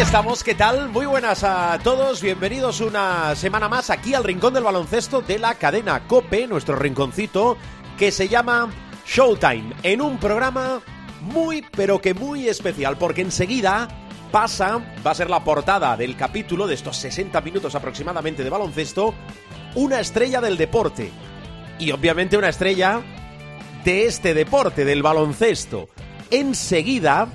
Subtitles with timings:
[0.00, 0.90] Estamos, ¿qué tal?
[0.90, 5.54] Muy buenas a todos, bienvenidos una semana más aquí al Rincón del Baloncesto de la
[5.54, 7.56] cadena Cope, nuestro rinconcito
[7.98, 8.70] que se llama
[9.06, 10.80] Showtime, en un programa
[11.20, 13.88] muy pero que muy especial, porque enseguida
[14.30, 19.14] pasa, va a ser la portada del capítulo de estos 60 minutos aproximadamente de baloncesto,
[19.74, 21.10] una estrella del deporte.
[21.78, 23.00] Y obviamente una estrella
[23.84, 25.88] de este deporte, del baloncesto.
[26.30, 27.28] Enseguida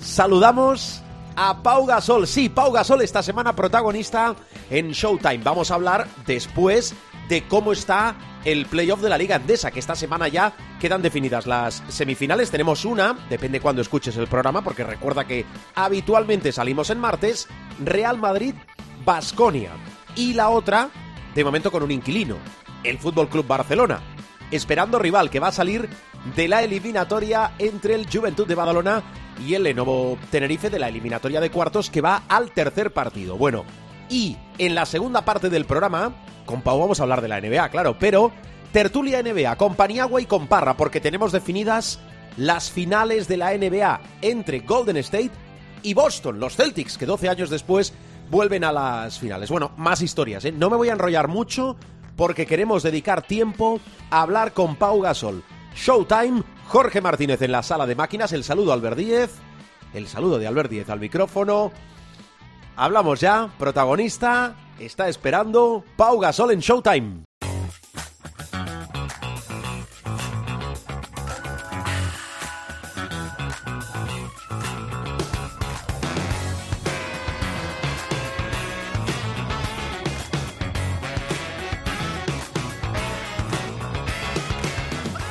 [0.00, 1.03] saludamos
[1.36, 2.26] a Pau Gasol.
[2.26, 4.34] Sí, Pau Gasol esta semana protagonista
[4.70, 5.42] en Showtime.
[5.42, 6.94] Vamos a hablar después
[7.28, 11.46] de cómo está el playoff de la Liga Andesa, que esta semana ya quedan definidas
[11.46, 12.50] las semifinales.
[12.50, 17.48] Tenemos una, depende cuando escuches el programa, porque recuerda que habitualmente salimos en martes,
[17.82, 18.54] Real Madrid,
[19.04, 19.70] Basconia.
[20.16, 20.90] Y la otra,
[21.34, 22.36] de momento con un inquilino,
[22.82, 24.00] el Fútbol Club Barcelona,
[24.50, 25.88] esperando rival que va a salir
[26.36, 29.02] de la eliminatoria entre el Juventud de Badalona
[29.40, 33.36] y el Lenovo Tenerife de la eliminatoria de cuartos que va al tercer partido.
[33.36, 33.64] Bueno,
[34.08, 36.12] y en la segunda parte del programa,
[36.46, 38.32] con Pau vamos a hablar de la NBA, claro, pero
[38.72, 42.00] tertulia NBA con Paniagua y con Parra, porque tenemos definidas
[42.36, 45.30] las finales de la NBA entre Golden State
[45.82, 47.92] y Boston, los Celtics, que 12 años después
[48.30, 49.50] vuelven a las finales.
[49.50, 50.52] Bueno, más historias, ¿eh?
[50.52, 51.76] No me voy a enrollar mucho
[52.16, 55.42] porque queremos dedicar tiempo a hablar con Pau Gasol.
[55.74, 59.30] Showtime, Jorge Martínez en la sala de máquinas, el saludo a Albert Díez,
[59.92, 61.72] el saludo de Albert Díez al micrófono.
[62.76, 67.23] Hablamos ya, protagonista, está esperando Pau Gasol en Showtime.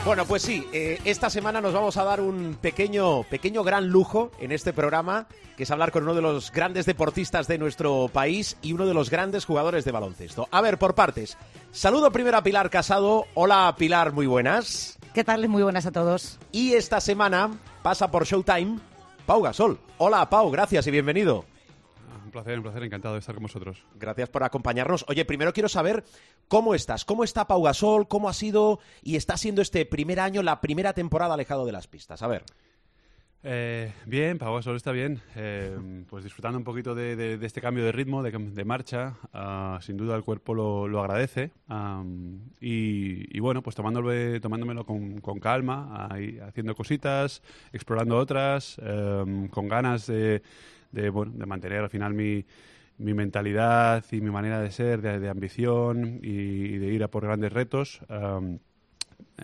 [0.06, 4.32] Bueno, pues sí, eh, esta semana nos vamos a dar un pequeño, pequeño gran lujo
[4.38, 8.58] en este programa, que es hablar con uno de los grandes deportistas de nuestro país
[8.62, 10.50] y uno de los grandes jugadores de baloncesto.
[10.52, 11.38] A ver, por partes.
[11.72, 13.28] Saludo primero a Pilar Casado.
[13.34, 15.00] Hola Pilar, muy buenas.
[15.14, 15.48] ¿Qué tal?
[15.48, 16.38] Muy buenas a todos.
[16.52, 18.80] Y esta semana pasa por Showtime
[19.26, 19.80] Pau Gasol.
[20.00, 21.46] Hola Pau, gracias y bienvenido.
[22.34, 23.86] Un placer, un placer, encantado de estar con vosotros.
[23.94, 25.06] Gracias por acompañarnos.
[25.08, 26.04] Oye, primero quiero saber
[26.48, 30.42] cómo estás, cómo está Pau Gasol, cómo ha sido y está siendo este primer año,
[30.42, 32.24] la primera temporada alejado de las pistas.
[32.24, 32.44] A ver.
[33.44, 35.22] Eh, bien, Pau Gasol está bien.
[35.36, 35.78] Eh,
[36.10, 39.14] pues disfrutando un poquito de, de, de, este cambio de ritmo, de, de marcha.
[39.32, 41.52] Uh, sin duda el cuerpo lo, lo agradece.
[41.70, 44.10] Um, y, y, bueno, pues tomándolo,
[44.42, 50.42] tomándomelo con, con calma, ahí, haciendo cositas, explorando otras, um, con ganas de
[50.94, 52.46] de, bueno, de mantener al final mi,
[52.98, 57.24] mi mentalidad y mi manera de ser, de, de ambición y, de ir a por
[57.24, 58.02] grandes retos.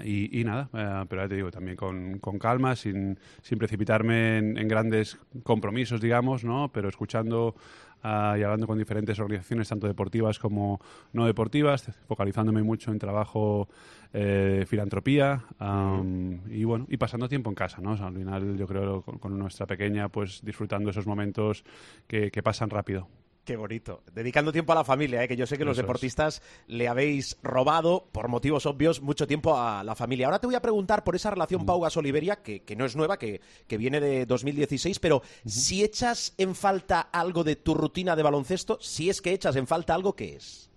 [0.03, 4.37] Y, y, nada, uh, pero ya te digo, también con, con calma, sin, sin precipitarme
[4.37, 6.71] en, en, grandes compromisos, digamos, ¿no?
[6.71, 7.55] pero escuchando
[8.03, 10.79] uh, y hablando con diferentes organizaciones, tanto deportivas como
[11.13, 13.67] no deportivas, focalizándome mucho en trabajo
[14.11, 19.03] eh, filantropía um, y bueno y pasando tiempo en casa no al final yo creo
[19.03, 21.63] con, con, nuestra pequeña pues disfrutando esos momentos
[22.07, 23.07] que, que pasan rápido
[23.43, 24.03] Qué bonito.
[24.13, 25.27] Dedicando tiempo a la familia, ¿eh?
[25.27, 26.41] que yo sé que los deportistas es.
[26.67, 30.27] le habéis robado, por motivos obvios, mucho tiempo a la familia.
[30.27, 31.65] Ahora te voy a preguntar por esa relación mm.
[31.65, 35.49] Pau Gasol-Iberia, que, que, no es nueva, que, que, viene de 2016, pero mm.
[35.49, 39.65] si echas en falta algo de tu rutina de baloncesto, si es que echas en
[39.65, 40.68] falta algo, ¿qué es?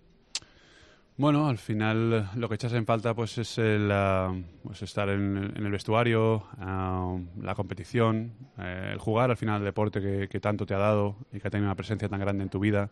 [1.19, 5.71] Bueno, al final lo que echas en falta pues es el uh, estar en, el
[5.71, 10.79] vestuario, uh, la competición, eh, el jugar al final el deporte que, tanto te ha
[10.79, 12.89] dado y que ha tenido una presencia tan grande en tu vida,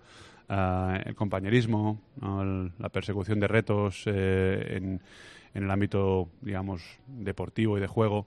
[0.51, 5.01] uh, el compañerismo, la persecución de retos eh, en,
[5.55, 8.27] en, el ámbito, digamos, deportivo y de juego.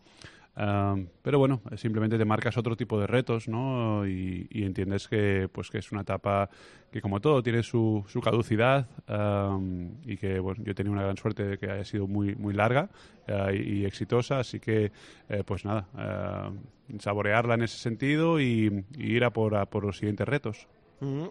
[0.55, 4.07] Um, pero bueno, simplemente te marcas otro tipo de retos, ¿no?
[4.07, 6.49] Y, entiendes que, pues, que es una etapa
[6.91, 11.03] que, como todo, tiene su, su caducidad um, y que, bueno, yo he tenido una
[11.03, 12.89] gran suerte de que haya sido muy, muy larga
[13.27, 14.91] uh, y, exitosa, así que,
[15.27, 19.97] eh, pues nada, uh, saborearla en ese sentido y, ir a por, a por, los
[19.97, 20.67] siguientes retos.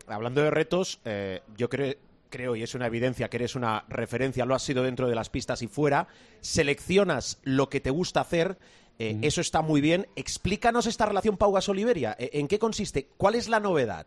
[0.09, 1.95] Hablando de retos, eh, yo creo
[2.33, 5.29] creo, y es una evidencia que eres una referencia, lo has sido dentro de las
[5.29, 6.09] pistas y fuera,
[6.41, 8.57] seleccionas lo que te gusta hacer
[8.99, 9.25] eh, mm.
[9.25, 10.07] Eso está muy bien.
[10.17, 12.17] Explícanos esta relación Pau Gasol-Iberia.
[12.19, 13.09] ¿En qué consiste?
[13.17, 14.07] ¿Cuál es la novedad?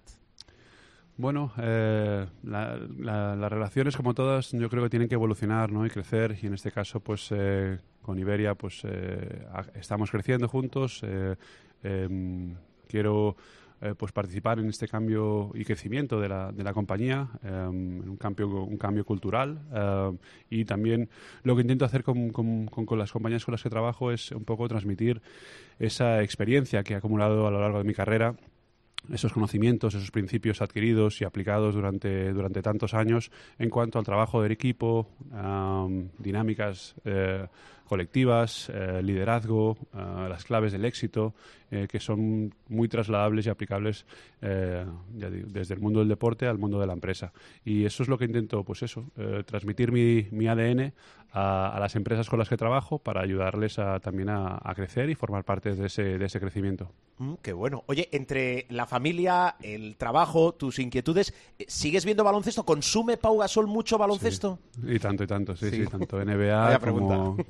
[1.18, 5.86] Bueno, eh, las relaciones, como todas, yo creo que tienen que evolucionar ¿no?
[5.86, 6.38] y crecer.
[6.42, 9.46] Y en este caso, pues eh, con Iberia, pues eh,
[9.76, 11.02] estamos creciendo juntos.
[11.84, 12.56] Em,
[13.86, 18.18] quiero pues participar en este cambio y crecimiento de la, de la compañía, em, un
[18.18, 19.60] cambio, un cambio cultural.
[20.50, 21.10] y también
[21.44, 24.44] lo que intento hacer con, con, con, las compañías con las que trabajo es un
[24.44, 25.22] poco transmitir
[25.80, 28.36] esa experiencia que he acumulado a lo largo de mi carrera
[29.14, 33.30] esos conocimientos, esos principios adquiridos y aplicados durante, durante tantos años
[33.60, 35.08] en cuanto al trabajo del equipo,
[36.18, 37.46] dinámicas eh,
[37.86, 41.34] colectivas, eh, liderazgo, eh, las claves del éxito,
[41.72, 44.06] eh, que son muy trasladables y aplicables
[44.42, 47.34] desde el mundo del deporte al mundo de la empresa.
[47.64, 49.06] Y eso es lo que intento, pues eso,
[49.48, 50.94] transmitir mi, mi ADN
[51.36, 55.44] a, las empresas con las que trabajo para ayudarles a, también a, crecer y formar
[55.44, 56.92] parte de ese, de ese crecimiento.
[57.18, 57.84] Mm, qué bueno.
[57.88, 61.34] Oye, entre la familia, el trabajo, tus inquietudes,
[61.68, 62.64] ¿sigues viendo baloncesto?
[62.66, 64.60] ¿Consume Pau Gasol mucho baloncesto?
[64.84, 66.80] Y tanto, y tanto, sí, sí, tanto NBA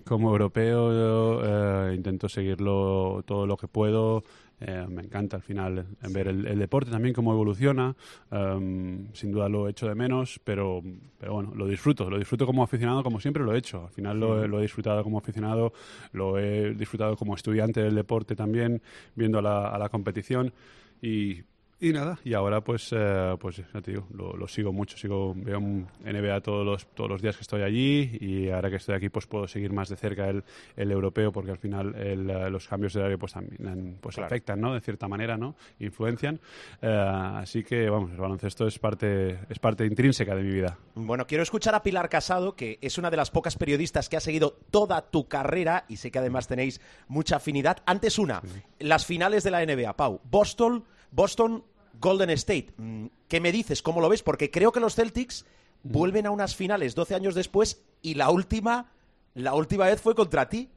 [0.03, 4.23] como europeo eh, intento seguirlo todo lo que puedo.
[4.61, 7.95] Eh, me encanta al final ver el, deporte también cómo evoluciona.
[8.31, 10.81] Em, sin duda lo he hecho de menos, pero,
[11.17, 12.09] pero bueno, lo disfruto.
[12.09, 13.85] Lo disfruto como aficionado, como siempre lo he hecho.
[13.85, 15.73] Al final lo, lo he disfrutado como aficionado,
[16.13, 18.81] lo he disfrutado como estudiante del deporte también,
[19.15, 20.53] viendo la, a la competición.
[21.01, 21.43] Y
[21.79, 25.59] y nada, y ahora pues, eh, pues ya te digo, lo, sigo mucho, sigo, veo
[25.59, 29.27] NBA todos los, todos los días que estoy allí y ahora que estoy aquí pues
[29.27, 30.43] puedo seguir más de cerca el,
[30.77, 34.61] el europeo porque al final el, eh, los cambios de horario pues también pues afectan,
[34.61, 34.73] ¿no?
[34.73, 35.55] De cierta manera, ¿no?
[35.79, 36.39] Influencian.
[36.81, 40.77] Eh, así que, vamos, el baloncesto es parte, es parte intrínseca de mi vida.
[40.95, 44.21] Bueno, quiero escuchar a Pilar Casado, que es una de las pocas periodistas que ha
[44.21, 46.79] seguido toda tu carrera y sé que además tenéis
[47.09, 47.77] mucha afinidad.
[47.85, 48.41] Antes una,
[48.79, 50.21] las finales de la NBA, Pau.
[50.23, 51.63] Boston Boston,
[51.99, 52.73] Golden State.
[52.77, 53.81] Mm, ¿Qué me dices?
[53.81, 54.21] ¿Cómo lo ves?
[54.21, 55.45] Porque creo que los Celtics
[55.83, 58.91] vuelven a unas finales 12 años después y la última,
[59.33, 60.69] la última vez fue contra ti.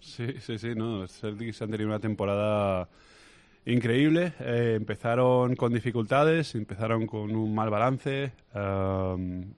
[0.00, 2.88] Sí, sí, sí, no, los Celtics han tenido una temporada
[3.64, 4.34] increíble.
[4.40, 8.32] Eh, empezaron con dificultades, empezaron con un mal balance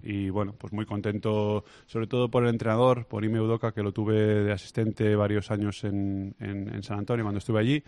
[0.02, 3.92] y bueno, pues muy contento sobre todo por el entrenador, por Ime Udoka, que lo
[3.92, 7.82] tuve de asistente varios años en, en, San Antonio cuando estuve allí.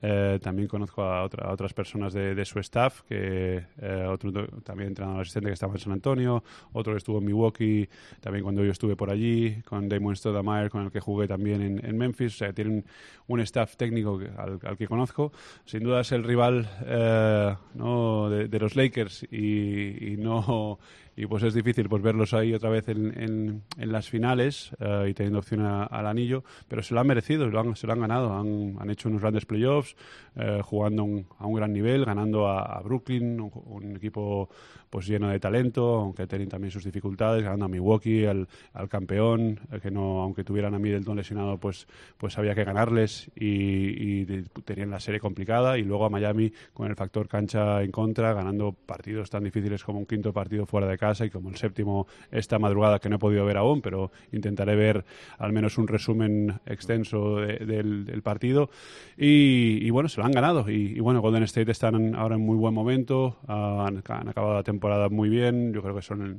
[0.00, 4.32] Eh, también conozco a, otras personas de, su staff, que eh, otro
[4.62, 6.42] también entrenador asistente que estaba en San Antonio,
[6.72, 7.88] otro que estuvo en Milwaukee,
[8.20, 11.98] también cuando yo estuve por allí, con Damon Stoudemire, con el que jugué también en,
[11.98, 12.34] Memphis.
[12.34, 12.84] O sea, tienen
[13.26, 15.32] un staff técnico al, que conozco.
[15.64, 18.28] Sin duda es el rival eh, ¿no?
[18.28, 20.78] de, los Lakers y, no
[21.16, 25.14] y pues es difícil pues verlos ahí otra vez en, en, las finales eh, y
[25.14, 28.00] teniendo opción al anillo, pero se lo han merecido, se lo han, se lo han
[28.00, 29.94] ganado, han, han, hecho unos grandes playoffs,
[30.36, 34.48] eh, jugando a un gran nivel, ganando a, Brooklyn, un, equipo
[34.88, 39.60] pues lleno de talento, aunque tienen también sus dificultades, ganando a Milwaukee, al, al campeón,
[39.70, 41.86] eh, que no, aunque tuvieran a Middleton lesionado, pues,
[42.16, 44.24] pues había que ganarles y
[44.64, 48.72] tenían la serie complicada, y luego a Miami con el factor cancha en contra, ganando
[48.72, 52.58] partidos tan difíciles como un quinto partido fuera de casa y como el séptimo esta
[52.58, 55.04] madrugada que no he podido ver aún, pero intentaré ver
[55.38, 58.70] al menos un resumen extenso del, partido.
[59.16, 60.70] Y, bueno, se lo han ganado.
[60.70, 65.28] Y, bueno, Golden State están ahora en muy buen momento, han, acabado la temporada muy
[65.28, 66.36] bien, yo creo que son el,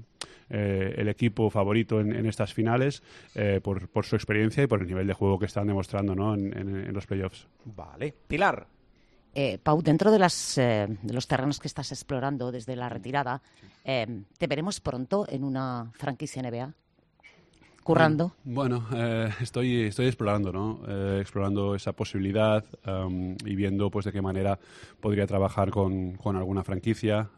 [0.49, 3.03] eh, equipo favorito en, estas finales
[3.35, 6.33] eh, por, por, su experiencia y por el nivel de juego que están demostrando ¿no?
[6.33, 7.47] en, en los playoffs.
[7.65, 8.13] Vale.
[8.27, 8.67] Pilar,
[9.33, 13.41] eh, Pau, dentro de, las, eh, los terrenos que estás explorando desde la retirada,
[13.83, 16.73] eh, ¿te veremos pronto en una franquicia NBA?
[17.83, 18.31] currando?
[18.45, 18.87] Bueno,
[19.41, 20.79] estoy, estoy explorando, ¿no?
[21.19, 22.63] explorando esa posibilidad
[23.45, 24.57] y viendo pues de qué manera
[25.01, 27.29] podría trabajar con, alguna franquicia.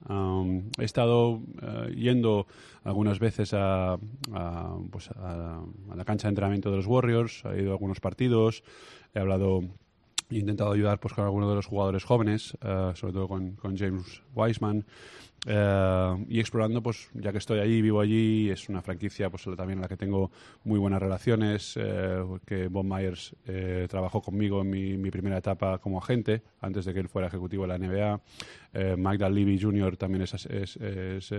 [0.78, 1.42] he estado
[1.96, 2.46] yendo
[2.84, 3.98] algunas veces a,
[4.92, 5.64] pues a,
[5.96, 8.64] la cancha de entrenamiento de los Warriors, he ido a algunos partidos,
[9.16, 9.64] he hablado
[10.29, 13.77] He intentado ayudar pues, con algunos de los jugadores jóvenes, eh, sobre todo con, con
[13.77, 14.86] James Wiseman,
[15.48, 19.77] eh, y explorando, pues ya que estoy allí, vivo allí, es una franquicia pues también
[19.77, 20.32] en la que tengo
[20.63, 23.36] muy buenas relaciones, eh, que Bob Myers
[23.88, 27.67] trabajó conmigo en mi, primera etapa como agente, antes de que él fuera ejecutivo de
[27.67, 28.20] la NBA.
[28.98, 29.98] Magda Levy Jr.
[29.98, 31.34] también es, es, es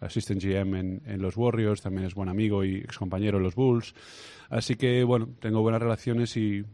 [0.00, 3.94] assistant GM en, los Warriors, también es buen amigo y ex compañero en los Bulls.
[4.50, 6.64] Así que, bueno, tengo buenas relaciones y,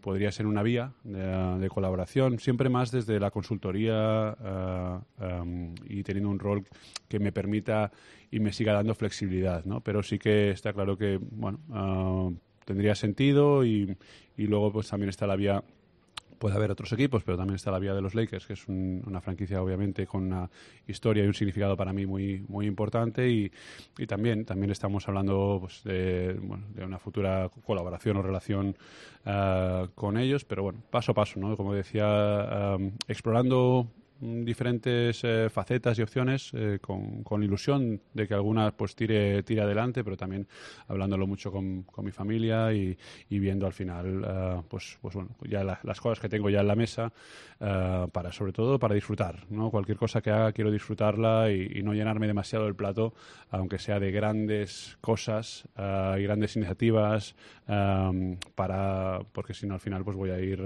[0.00, 6.30] podría ser una vía de, colaboración, siempre más desde la consultoría eh, em, y teniendo
[6.30, 6.64] un rol
[7.08, 7.92] que me permita
[8.30, 9.80] y me siga dando flexibilidad, ¿no?
[9.80, 13.96] Pero sí que está claro que, bueno, eh, tendría sentido y,
[14.36, 15.62] y luego pues también está la vía
[16.44, 19.22] Puede haber otros equipos, pero también está la vía de los Lakers, que es una
[19.22, 20.50] franquicia obviamente con una
[20.86, 23.50] historia y un significado para mí muy muy importante y,
[24.06, 28.76] también también estamos hablando pues, de, de, una futura colaboración o relación
[29.24, 31.56] uh, con ellos, pero bueno, paso a paso, ¿no?
[31.56, 33.88] Como decía, um, explorando
[34.24, 39.62] diferentes eh, facetas y opciones eh, con, con, ilusión de que alguna pues tire, tire
[39.62, 40.46] adelante, pero también
[40.88, 42.96] hablándolo mucho con, con mi familia y,
[43.28, 46.60] y, viendo al final uh, pues, pues bueno, ya la, las cosas que tengo ya
[46.60, 47.12] en la mesa
[47.60, 49.70] uh, para sobre todo para disfrutar, ¿no?
[49.70, 53.12] Cualquier cosa que haga quiero disfrutarla y, no llenarme demasiado el plato,
[53.50, 57.34] aunque sea de grandes cosas uh, y grandes iniciativas
[58.54, 60.62] para porque si no al final pues voy a ir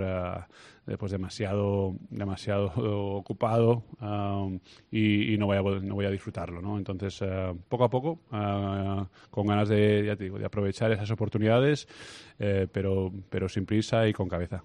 [0.97, 2.73] pues demasiado demasiado
[3.17, 4.59] ocupado um,
[4.91, 9.05] y, no voy a no voy a disfrutarlo no entonces uh, poco a poco uh,
[9.31, 11.89] con ganas de ya te digo de aprovechar esas oportunidades
[12.39, 14.63] eh, pero pero sin prisa y con cabeza.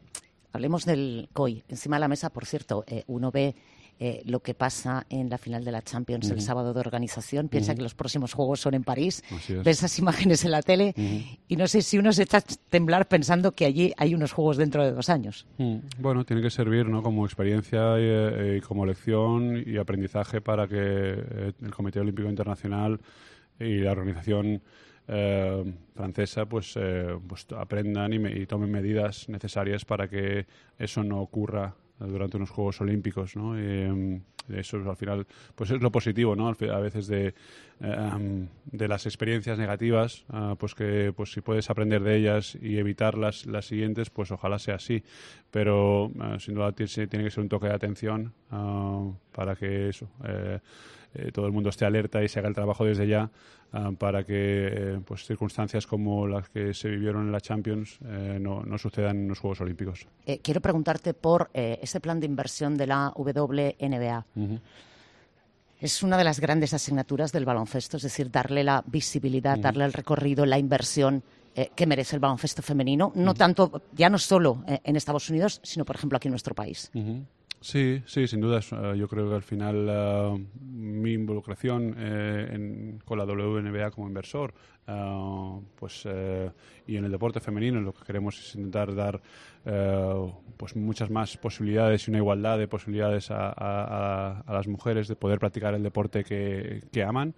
[0.51, 3.56] Hablemos del COI encima de la mesa por cierto eh, uno ve
[4.00, 6.33] eh, lo que pasa en la final de la Champions uh -huh.
[6.33, 7.47] el sábado de organización.
[7.47, 7.77] Piensa uh -huh.
[7.77, 9.23] que los próximos juegos son en París.
[9.63, 11.39] Ve esas imágenes en la tele uh -huh.
[11.47, 14.57] y no sé si uno se echa a temblar pensando que allí hay unos juegos
[14.57, 15.45] dentro de dos años.
[16.00, 17.01] Bueno, tiene que servir ¿no?
[17.01, 22.29] como experiencia y, eh, y como lección y aprendizaje para que eh, el Comité Olímpico
[22.29, 23.00] Internacional
[23.59, 24.62] y la organización
[25.07, 30.45] eh, francesa pues, eh, pues aprendan y, me, y, tomen medidas necesarias para que
[30.79, 33.57] eso no ocurra durante unos Juegos Olímpicos, ¿no?
[33.57, 34.19] Eh,
[34.50, 36.50] eso al final pues es lo positivo, ¿no?
[36.50, 37.33] A veces de,
[37.79, 42.77] um, de las experiencias negativas, uh, pues que pues si puedes aprender de ellas y
[42.77, 45.03] evitar las, las siguientes, pues ojalá sea así.
[45.50, 50.09] Pero uh, sin duda tiene, que ser un toque de atención uh, para que eso
[51.15, 53.29] eh, todo el mundo esté alerta y se haga el trabajo desde ya
[53.74, 58.38] uh, para que eh, pues circunstancias como las que se vivieron en la Champions eh,
[58.39, 60.08] no, no, sucedan en los Juegos Olímpicos.
[60.41, 64.25] Quiero preguntarte por ese plan de inversión de la WNBA.
[64.36, 64.60] Uh -huh.
[65.79, 69.63] Es una de las grandes asignaturas del baloncesto, es decir, darle la visibilidad, uh -huh.
[69.63, 71.24] darle el recorrido, la inversión
[71.55, 73.38] eh, que merece el baloncesto femenino, no uh -huh.
[73.38, 76.89] tanto, ya no solo eh, en Estados Unidos, sino, por ejemplo, aquí en nuestro país.
[76.96, 77.25] Uh -huh.
[77.63, 78.60] Sí, sí, sin duda.
[78.74, 84.08] Uh, yo creo que al final uh, mi involucración eh, en, con la WNBA como
[84.08, 84.53] inversor,
[84.87, 86.05] uh, pues
[86.85, 89.21] y en el deporte femenino lo que queremos es intentar dar
[90.57, 95.73] pues muchas más posibilidades y una igualdad de posibilidades a, las mujeres de poder practicar
[95.73, 97.33] el deporte que, que aman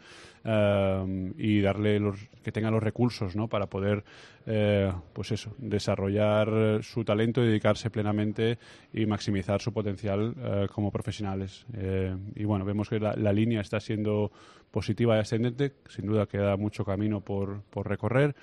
[1.37, 3.47] y darle los, que tengan los recursos, ¿no?
[3.47, 4.03] Para poder
[4.47, 8.59] eh, pues eso, desarrollar su talento y dedicarse plenamente
[8.93, 11.65] y maximizar su potencial eh, como profesionales.
[11.73, 14.31] Eh, y bueno, vemos que la, línea está siendo
[14.75, 18.35] positiva y ascendente, sin duda queda mucho camino por, por recorrer.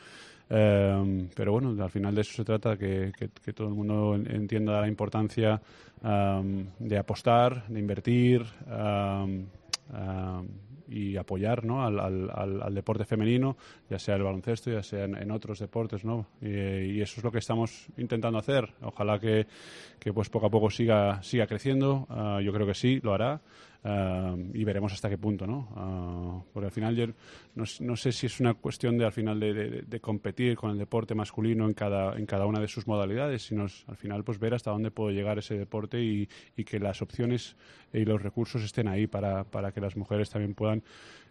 [0.48, 4.80] Um, pero bueno, al final de eso se trata, que, que, todo el mundo entienda
[4.80, 5.60] la importancia
[6.02, 9.46] um, de apostar, de invertir um,
[10.88, 11.84] y apoyar ¿no?
[11.84, 13.58] al, al, al, deporte femenino,
[13.90, 16.02] ya sea el baloncesto, ya sea en, otros deportes.
[16.02, 16.28] ¿no?
[16.40, 18.72] Y, y, eso es lo que estamos intentando hacer.
[18.80, 19.46] Ojalá que,
[19.98, 22.06] que pues poco a poco siga, siga creciendo.
[22.08, 23.42] Uh, yo creo que sí, lo hará.
[23.84, 25.68] Uh, y veremos hasta qué punto, ¿no?
[25.74, 27.06] Uh, porque al final yo
[27.56, 30.78] no, no, sé si es una cuestión de al final de, de, competir con el
[30.78, 34.54] deporte masculino en cada, en cada una de sus modalidades, sino al final pues ver
[34.54, 37.56] hasta dónde puede llegar ese deporte y, y que las opciones
[37.92, 40.84] y los recursos estén ahí para, para que las mujeres también puedan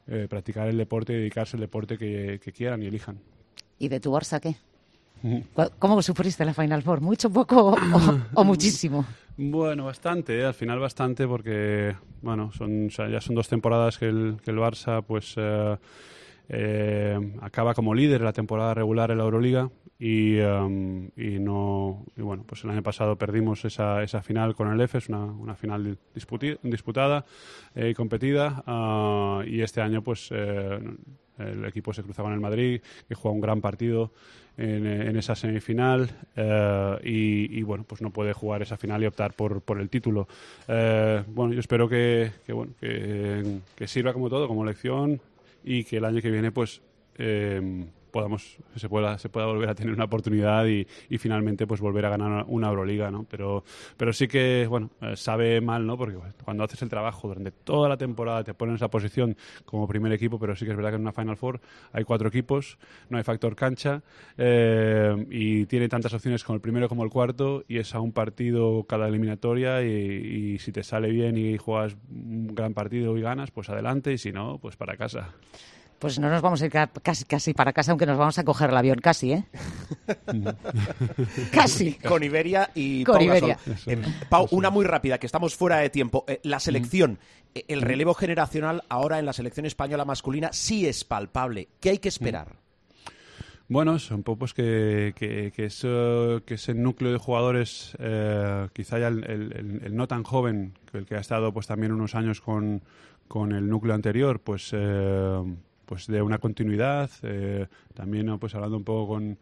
[0.08, 3.18] eh, practicar el deporte y dedicarse al deporte que, que quieran y elijan.
[3.80, 4.58] ¿Y de tu Barça qué?
[5.80, 7.02] ¿Cómo sufriste la Final Four?
[7.02, 7.76] ¿Mucho, poco o,
[8.34, 9.06] o muchísimo?
[9.38, 10.46] Bueno, bastante, ¿eh?
[10.46, 14.52] al final bastante porque, bueno, son, o sea, ya son dos temporadas que el, que
[14.52, 15.78] el Barça pues eh,
[16.50, 22.22] eh, acaba como líder la temporada regular en la Euroliga y, um, y no y
[22.22, 25.98] bueno, pues el año pasado perdimos esa, esa final con el EFES, una, una final
[26.14, 27.26] disputada
[27.74, 30.30] y eh, competida uh, y este año pues
[31.48, 34.12] el equipo se cruzaba con el Madrid, que juega un gran partido
[34.58, 39.34] en, en esa semifinal eh, y, bueno, pues no puede jugar esa final y optar
[39.34, 40.28] por, por el título.
[40.68, 45.20] Eh, bueno, yo espero que, que bueno, que, sirva como todo, como lección
[45.64, 46.82] y que el año que viene pues
[47.18, 51.82] eh, podamos se pueda se pueda volver a tener una oportunidad y, y finalmente pues
[51.82, 53.64] volver a ganar una Euroliga no pero
[53.98, 57.90] pero sí que bueno eh, sabe mal no porque cuando haces el trabajo durante toda
[57.90, 60.92] la temporada te pones en esa posición como primer equipo pero sí que es verdad
[60.92, 61.62] que en una Final Four
[61.94, 62.78] hay cuatro equipos
[63.10, 64.04] no hay factor cancha
[64.38, 68.12] eh, y tiene tantas opciones como el primero como el cuarto y es a un
[68.12, 73.22] partido cada eliminatoria y, y si te sale bien y juegas un gran partido y
[73.22, 75.34] ganas pues adelante y si no pues para casa
[76.02, 76.72] Pues no nos vamos a ir
[77.04, 79.46] casi, casi para casa, aunque nos vamos a coger el avión, casi, ¿eh?
[81.52, 81.94] casi.
[81.94, 83.60] Con Iberia y Con Pau Iberia.
[83.66, 83.94] Gasol.
[83.94, 86.26] Eh, Pau, una muy rápida, que estamos fuera de tiempo.
[86.28, 87.20] Eh, la selección,
[87.54, 91.68] eh, el relevo generacional ahora en la selección española masculina sí es palpable.
[91.80, 92.56] ¿Qué hay que esperar?
[93.68, 99.08] Bueno, son pocos que, que, que, eso- que ese núcleo de jugadores, eh, quizá ya
[99.08, 102.16] el, el- el- el no tan joven, que el que ha estado pues también unos
[102.16, 102.82] años con,
[103.28, 105.44] con el núcleo anterior, pues, eh,
[105.92, 107.10] pues de una continuidad.
[107.22, 109.38] eh, también pues hablando un poco con,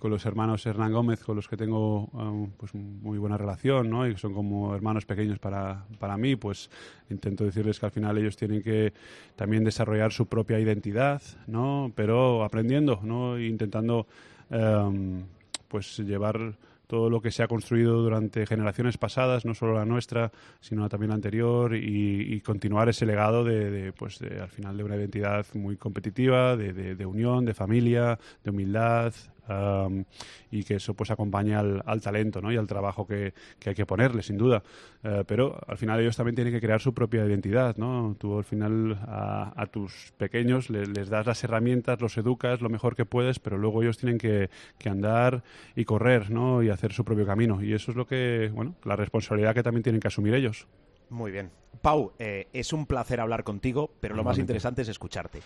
[0.00, 4.04] con los hermanos Hernán Gómez, con los que tengo um, pues muy buena relación, ¿no?
[4.08, 6.70] Y son como hermanos pequeños para, para mí, pues
[7.08, 8.92] intento decirles que al final ellos tienen que
[9.36, 11.92] también desarrollar su propia identidad, ¿no?
[11.94, 13.38] Pero aprendiendo, ¿no?
[13.38, 14.08] Intentando
[14.50, 15.22] em,
[15.68, 16.56] pues llevar
[16.92, 20.30] todo lo que se ha construido durante generaciones pasadas, no solo la nuestra,
[20.60, 24.76] sino también la anterior, y, y continuar ese legado de, de, pues de, al final
[24.76, 29.14] de una identidad muy competitiva, de, de- de unión, de familia, de humildad,
[29.48, 30.04] am,
[30.50, 32.52] y que eso pues acompañe al, al talento ¿no?
[32.52, 34.62] y al trabajo que, que hay que ponerle, sin duda.
[35.02, 37.76] Eh, pero al final ellos también tienen que crear su propia identidad.
[37.76, 38.16] ¿no?
[38.18, 42.94] Tú al final a, tus pequeños le- les, das las herramientas, los educas lo mejor
[42.96, 45.42] que puedes, pero luego ellos tienen que, que andar
[45.76, 46.62] y correr ¿no?
[46.62, 47.62] y hacer su propio camino.
[47.62, 50.66] Y eso es lo que, bueno, la responsabilidad que también tienen que asumir ellos.
[51.12, 51.50] Muy bien.
[51.82, 55.40] Pau, eh, es un placer hablar contigo, pero lo más interesante es escucharte.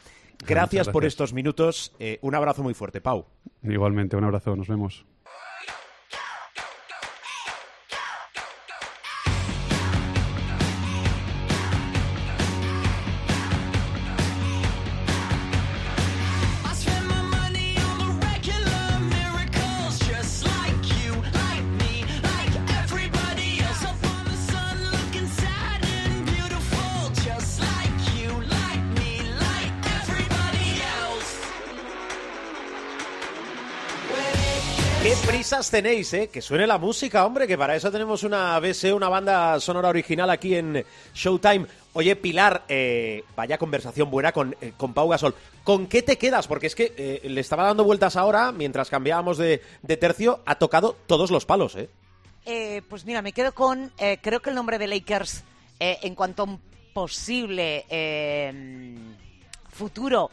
[0.46, 1.92] Gracias por estos minutos.
[1.98, 3.26] eh, un abrazo muy fuerte, Pau.
[3.62, 5.04] Igualmente, un abrazo, nos vemos.
[35.24, 36.28] Prisas tenéis, eh?
[36.28, 40.30] Que suene la música, hombre, que para eso tenemos una BS, una banda sonora original
[40.30, 41.66] aquí en Showtime.
[41.92, 45.34] Oye, Pilar, eh, vaya conversación buena con, eh, con Pau Gasol.
[45.64, 46.46] ¿Con qué te quedas?
[46.46, 50.56] Porque es que eh, le estaba dando vueltas ahora, mientras cambiábamos de, de tercio, ha
[50.56, 51.88] tocado todos los palos, ¿eh?
[52.44, 55.42] Eh, pues mira, me quedo con, creo que el nombre de Lakers,
[55.80, 56.60] en cuanto a un
[56.94, 57.84] posible
[59.68, 60.30] futuro,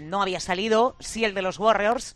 [0.00, 2.14] no había salido, sí el de los Warriors.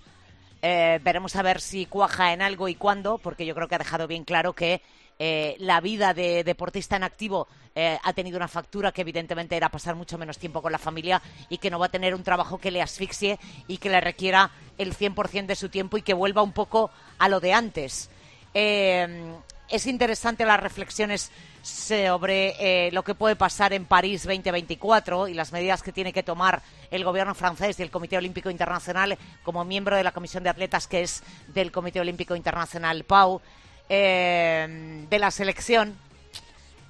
[0.61, 3.79] Eh, veremos a ver si cuaja en algo y cuándo, porque yo creo que ha
[3.79, 4.83] dejado bien claro que
[5.21, 9.68] eh, la vida de deportista en activo eh, ha tenido una factura que evidentemente era
[9.68, 12.59] pasar mucho menos tiempo con la familia y que no va a tener un trabajo
[12.59, 16.42] que le asfixie y que le requiera el 100% de su tiempo y que vuelva
[16.42, 18.11] un poco a lo de antes.
[18.55, 19.33] Eh,
[19.68, 21.31] es interesante las reflexiones
[21.62, 26.22] sobre eh, lo que puede pasar en París 2024 y las medidas que tiene que
[26.22, 30.50] tomar el gobierno francés y el Comité Olímpico Internacional como miembro de la Comisión de
[30.50, 33.04] Atletas que es del Comité Olímpico Internacional.
[33.04, 33.40] PAU,
[33.88, 35.96] eh, de la selección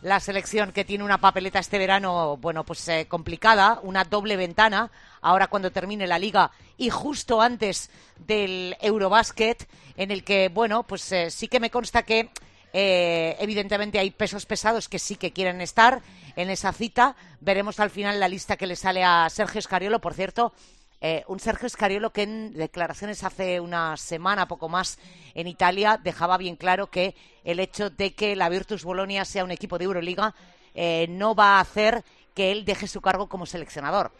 [0.00, 4.92] la selección que tiene una papeleta este verano, bueno, pues eh, complicada, una doble ventana,
[5.20, 11.12] ahora cuando termine la liga y justo antes del Eurobasket, en el que, bueno, pues
[11.30, 12.30] sí que me consta que
[12.72, 16.02] eh, evidentemente hay pesos pesados que sí que quieren estar
[16.36, 17.16] en esa cita.
[17.40, 20.52] Veremos al final la lista que le sale a Sergio Escariolo, por cierto.
[21.00, 24.98] Eh, un Sergio Escariolo que en declaraciones hace una semana, poco más,
[25.34, 29.52] en Italia, dejaba bien claro que el hecho de que la Virtus Bolonia sea un
[29.52, 30.34] equipo de Euroliga
[30.74, 32.04] eh, no va a hacer
[32.34, 34.12] que él deje su cargo como seleccionador.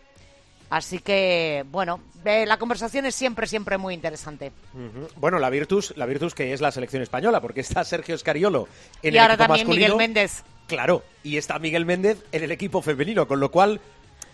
[0.70, 4.52] Así que, bueno, eh, la conversación es siempre, siempre muy interesante.
[5.16, 8.68] Bueno, la Virtus, la Virtus que es la selección española, porque está Sergio Escariolo
[9.02, 9.94] en y el ahora equipo también masculino.
[9.94, 10.42] Miguel Méndez.
[10.66, 13.80] Claro, y está Miguel Méndez en el equipo femenino, con lo cual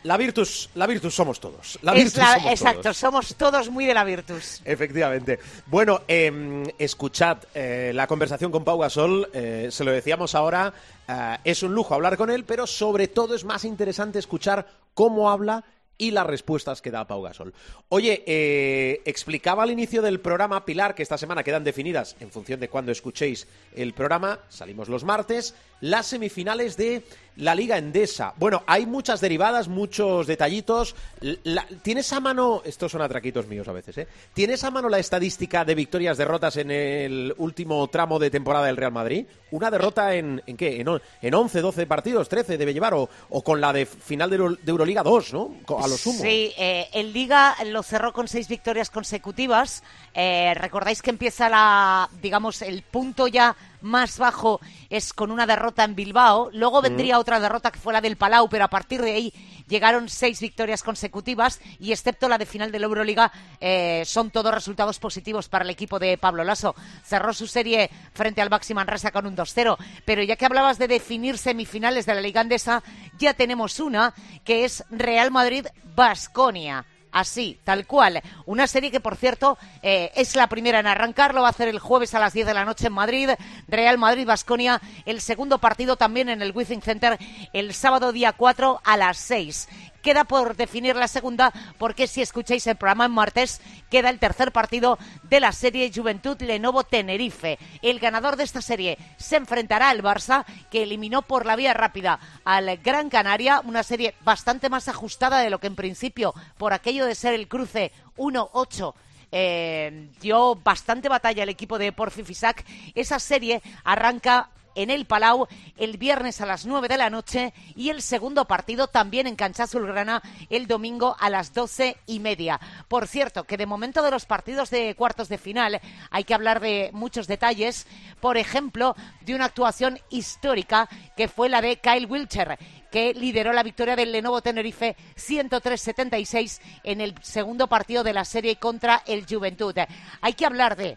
[0.03, 1.79] la Virtus, la Virtus somos todos.
[1.83, 2.97] La Virtus la- somos exacto, todos.
[2.97, 4.61] somos todos muy de la Virtus.
[4.65, 5.39] Efectivamente.
[5.67, 10.75] Bueno, eh, escuchad eh, la conversación con Pau Gasol, eh, se lo decíamos ahora,
[11.07, 15.31] eh, es un lujo hablar con él, pero sobre todo es más interesante escuchar cómo
[15.31, 15.63] habla
[15.99, 17.55] y las respuestas que da Pau Gasol.
[17.89, 22.61] Oye, eh, explicaba al inicio del programa, Pilar, que esta semana quedan definidas en función
[22.61, 27.03] de cuándo escuchéis el programa, salimos los martes, las semifinales de
[27.37, 28.33] la Liga Endesa.
[28.37, 30.95] Bueno, hay muchas derivadas, muchos detallitos.
[31.43, 34.07] La- ¿Tienes a mano, estos son atraquitos míos a veces, ¿eh?
[34.33, 38.77] ¿Tienes a mano la estadística de victorias, derrotas en el último tramo de temporada del
[38.77, 39.27] Real Madrid?
[39.51, 40.81] ¿Una derrota en, en qué?
[40.81, 40.87] ¿En,
[41.23, 42.95] en 11, 12 partidos, 13 debe llevar?
[42.95, 45.55] ¿O, o con la de final de, Euro- de Euroliga 2, ¿no?
[45.77, 46.21] A lo sumo.
[46.23, 49.83] Sí, eh, el Liga lo cerró con seis victorias consecutivas.
[50.15, 55.85] Eh, Recordáis que empieza la, digamos, el punto ya más bajo es con una derrota
[55.85, 56.51] en Bilbao.
[56.53, 59.35] Luego vendría otra derrota que fue la del Palau, pero a partir de ahí
[59.69, 64.53] llegaron seis victorias consecutivas y excepto la de final de la Euroliga eh, son todos
[64.53, 66.75] resultados positivos para el equipo de Pablo Lasso.
[67.05, 70.89] Cerró su serie frente al Baxi Manresa con un 2-0, pero ya que hablabas de
[70.89, 72.83] definir semifinales de la Liga Andesa,
[73.19, 76.87] ya tenemos una que es Real Madrid-Basconia.
[77.15, 78.21] Así, tal cual.
[78.45, 81.33] Una serie que, por cierto, eh, es la primera en arrancar.
[81.33, 83.31] Lo va a hacer el jueves a las 10 de la noche en Madrid.
[83.69, 84.83] Real Madrid-Basconia.
[85.07, 87.17] El segundo partido también en el Wizzing Center
[87.53, 89.69] el sábado día 4 a las 6.
[90.05, 94.53] Queda por definir la segunda porque si escucháis el programa en martes queda el tercer
[94.53, 97.59] partido de la serie Juventud Lenovo Tenerife.
[97.81, 102.21] El ganador de esta serie se enfrentará al Barça que eliminó por la vía rápida
[102.45, 107.07] al Gran Canaria, una serie bastante más ajustada de lo que en principio por aquello
[107.07, 108.93] de ser el cruce 1-8
[109.33, 112.63] eh, dio bastante batalla el equipo de Porfi Fisac.
[112.95, 117.91] Esa serie arranca en el Palau el viernes a las 9 de la noche y
[117.91, 122.61] el segundo partido también en Cancha Azulgrana el domingo a las doce y media.
[122.89, 126.61] Por cierto, que de momento de los partidos de cuartos de final hay que hablar
[126.61, 127.87] de muchos detalles,
[128.21, 132.59] por ejemplo, de una actuación histórica que fue la de Kyle Wilcher
[132.95, 138.55] que lideró la victoria del Lenovo Tenerife 103-76 en el segundo partido de la serie
[138.55, 139.75] contra el Juventud.
[140.21, 140.97] Hay que hablar de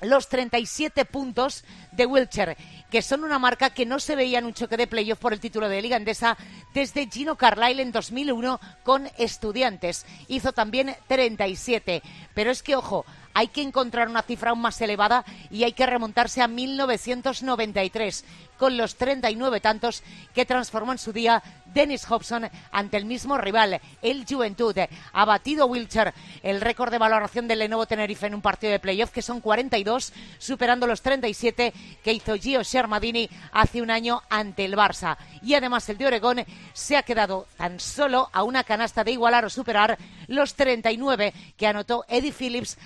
[0.00, 2.56] los 37 puntos de Wilcher,
[2.90, 5.40] que son una marca que no se veía en un choque de playoff por el
[5.40, 6.36] título de Liga Endesa
[6.74, 10.06] desde Gino Carlyle en 2001 con Estudiantes.
[10.28, 12.02] Hizo también 37.
[12.34, 15.86] Pero es que, ojo, hay que encontrar una cifra aún más elevada y hay que
[15.86, 18.24] remontarse a 1993
[18.58, 20.02] con los 39 tantos
[20.34, 24.76] que transformó en su día Dennis Hobson ante el mismo rival, el Juventud.
[25.12, 26.12] Ha batido Wilcher
[26.42, 30.12] el récord de valoración del Lenovo Tenerife en un partido de playoff, que son 42,
[30.38, 35.16] superando los 37 que hizo Gio Shermadini hace un año ante el Barça.
[35.42, 39.44] Y además el de Oregón se ha quedado tan solo a una canasta de igualar
[39.44, 42.76] o superar los 39 que anotó Eddie Phillips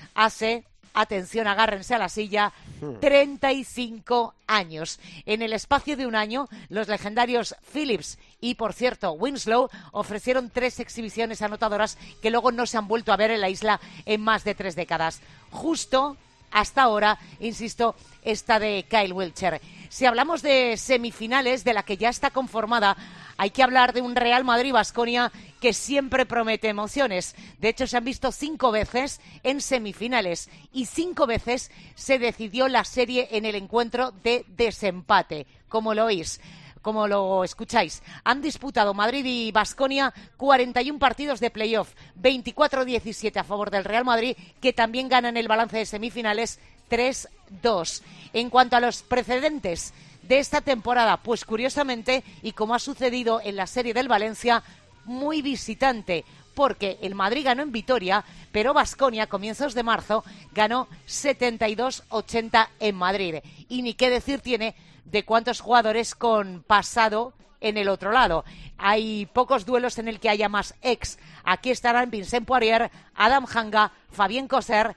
[0.94, 2.52] atención, agárrense a la silla,
[3.00, 4.98] 35 años.
[5.26, 10.80] En el espacio de un año, los legendarios Phillips y, por cierto, Winslow ofrecieron tres
[10.80, 14.44] exhibiciones anotadoras que luego no se han vuelto a ver en la isla en más
[14.44, 15.20] de tres décadas.
[15.50, 16.16] Justo
[16.52, 19.60] hasta ahora, insisto, esta de Kyle Wilcher.
[19.88, 22.96] Si hablamos de semifinales, de la que ya está conformada,
[23.36, 27.34] hay que hablar de un Real Madrid-Basconia que siempre promete emociones.
[27.58, 32.84] De hecho, se han visto cinco veces en semifinales y cinco veces se decidió la
[32.84, 36.40] serie en el encuentro de desempate, como lo oís
[36.82, 38.02] como lo escucháis.
[38.24, 44.36] Han disputado Madrid y Basconia 41 partidos de playoff, 24-17 a favor del Real Madrid,
[44.60, 46.58] que también gana en el balance de semifinales
[46.90, 48.02] 3-2.
[48.34, 53.56] En cuanto a los precedentes de esta temporada, pues curiosamente, y como ha sucedido en
[53.56, 54.62] la serie del Valencia,
[55.04, 60.88] muy visitante, porque el Madrid ganó en Vitoria, pero Basconia, a comienzos de marzo, ganó
[61.06, 63.36] 72-80 en Madrid.
[63.68, 68.44] Y ni qué decir tiene de cuántos jugadores con pasado en el otro lado.
[68.76, 71.18] Hay pocos duelos en el que haya más ex.
[71.44, 74.96] Aquí estarán Vincent Poirier, Adam Hanga, Fabien Coser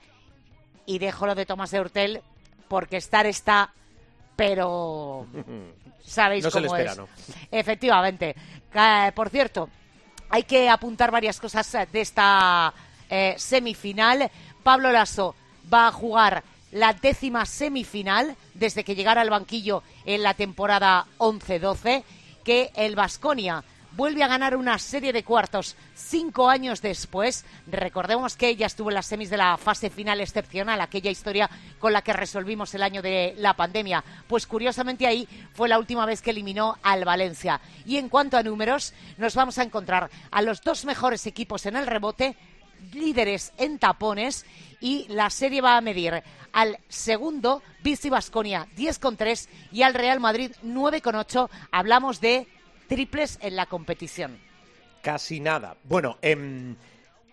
[0.84, 2.22] y dejo lo de Tomás de Hurtel
[2.68, 3.72] porque estar está,
[4.34, 5.26] pero
[6.04, 6.98] sabéis No se cómo le espera, es.
[6.98, 7.08] ¿no?
[7.50, 8.34] Efectivamente.
[8.74, 9.70] Eh, por cierto,
[10.30, 12.72] hay que apuntar varias cosas eh, de esta
[13.10, 14.30] eh, semifinal.
[14.62, 15.34] Pablo Lasso
[15.72, 22.02] va a jugar la décima semifinal desde que llegara al banquillo en la temporada 11-12,
[22.44, 23.64] que el Vasconia
[23.96, 27.44] vuelve a ganar una serie de cuartos cinco años después.
[27.66, 31.92] Recordemos que ya estuvo en las semis de la fase final excepcional, aquella historia con
[31.92, 34.04] la que resolvimos el año de la pandemia.
[34.28, 37.60] Pues curiosamente ahí fue la última vez que eliminó al Valencia.
[37.86, 41.76] Y en cuanto a números, nos vamos a encontrar a los dos mejores equipos en
[41.76, 42.36] el rebote,
[42.92, 44.44] líderes en tapones
[44.80, 49.94] y la serie va a medir al segundo, Bici Basconia 10 con 3 y al
[49.94, 51.50] Real Madrid 9 con 8.
[51.70, 52.46] Hablamos de
[52.86, 54.38] triples en la competición.
[55.02, 55.76] Casi nada.
[55.84, 56.74] Bueno, em,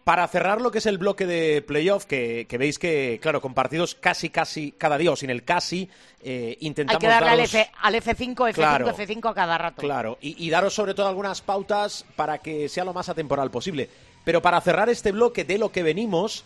[0.03, 3.53] para cerrar lo que es el bloque de playoff, que, que veis que, claro, con
[3.53, 5.89] partidos casi, casi cada día o sin el casi,
[6.21, 8.87] eh, Hay intentamos que darle al, daros- F, al F5, F5, Claro.
[8.95, 9.81] F5 a cada rato.
[9.81, 13.89] Claro, y, y daros sobre todo algunas pautas para que sea lo más atemporal posible.
[14.25, 16.45] Pero para cerrar este bloque de lo que venimos,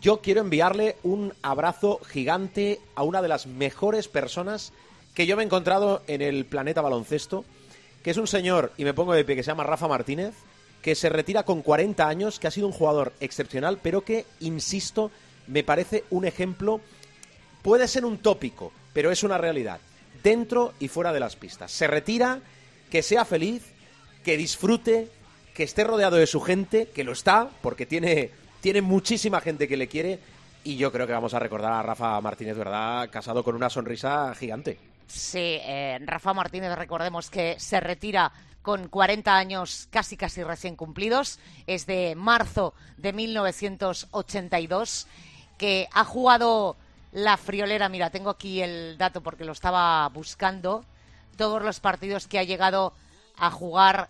[0.00, 4.72] yo quiero enviarle un abrazo gigante a una de las mejores personas
[5.14, 7.44] que yo me he encontrado en el planeta baloncesto,
[8.06, 10.32] que es un señor, y me pongo de pie, que se llama Rafa Martínez,
[10.80, 15.10] que se retira con 40 años, que ha sido un jugador excepcional, pero que, insisto,
[15.48, 16.80] me parece un ejemplo
[17.62, 19.80] puede ser un tópico, pero es una realidad.
[20.22, 21.72] dentro y fuera de las pistas.
[21.72, 22.42] Se retira,
[22.92, 23.64] que sea feliz,
[24.24, 25.08] que disfrute,
[25.52, 29.76] que esté rodeado de su gente, que lo está, porque tiene, tiene muchísima gente que
[29.76, 30.20] le quiere.
[30.62, 33.10] Y yo creo que vamos a recordar a Rafa Martínez, ¿verdad?
[33.10, 34.78] Casado con una sonrisa gigante.
[35.06, 41.38] Sí, eh, Rafa Martínez, recordemos que se retira con 40 años casi casi recién cumplidos.
[41.66, 45.06] Es de marzo de 1982,
[45.58, 46.76] que ha jugado
[47.12, 47.88] la friolera.
[47.88, 50.84] Mira, tengo aquí el dato porque lo estaba buscando.
[51.36, 52.92] Todos los partidos que ha llegado
[53.38, 54.08] a jugar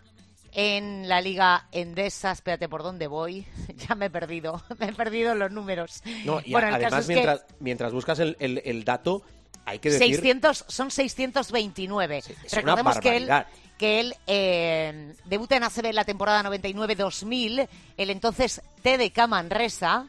[0.52, 2.30] en la Liga Endesa.
[2.32, 3.46] Espérate, ¿por dónde voy?
[3.88, 4.62] ya me he perdido.
[4.78, 6.02] me he perdido los números.
[6.24, 9.22] No, y Bueno, además, que- mientras, mientras buscas el, el- el dato,
[9.66, 10.14] hay que decir...
[10.14, 12.22] 600, son 629.
[12.22, 13.30] Sí, es una Recordemos que él,
[13.76, 20.08] que él eh, debuta en ACB en la temporada 99-2000, el entonces TDK Manresa.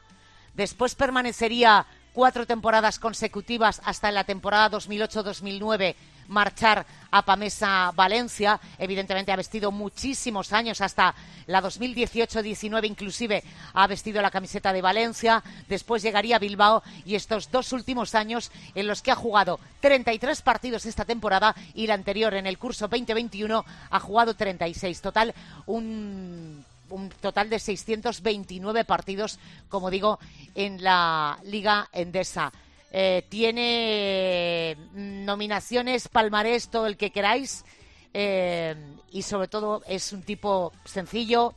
[0.53, 5.95] Después permanecería cuatro temporadas consecutivas hasta en la temporada 2008-2009
[6.27, 8.59] marchar a Pamesa Valencia.
[8.77, 11.15] Evidentemente ha vestido muchísimos años, hasta
[11.47, 15.43] la 2018-19 inclusive ha vestido la camiseta de Valencia.
[15.67, 20.41] Después llegaría a Bilbao y estos dos últimos años en los que ha jugado 33
[20.41, 25.01] partidos esta temporada y la anterior en el curso 2021 ha jugado 36.
[25.01, 25.33] Total,
[25.65, 30.19] un un total de 629 partidos, como digo,
[30.55, 32.51] en la Liga Endesa.
[32.91, 37.65] Eh, tiene mm, nominaciones, palmarés, todo el que queráis.
[38.13, 38.75] eh,
[39.11, 41.53] y sobre todo es un tipo sencillo,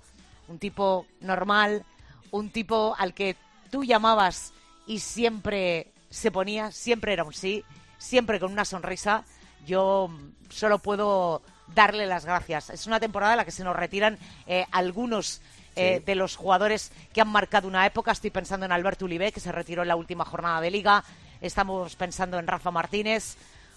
[0.48, 1.84] un tipo normal,
[2.30, 3.36] un tipo al que
[3.70, 4.52] tú llamabas
[4.86, 7.64] y siempre se ponía, siempre era un sí,
[7.98, 9.24] siempre con una sonrisa.
[9.66, 11.42] Yo mm, solo puedo
[11.74, 12.70] darle las gracias.
[12.70, 15.40] Es una temporada en la que se nos retiran eh, algunos
[15.80, 18.12] eh, de los jugadores que han marcado una época.
[18.12, 21.02] Estoy pensando en Alberto Ulibe, que se retiró en la última jornada de liga.
[21.40, 23.36] Estamos pensando en Rafa Martínez.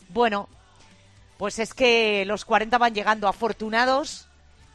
[0.10, 0.50] Bueno,
[1.38, 4.28] pues es que los 40 van llegando afortunados,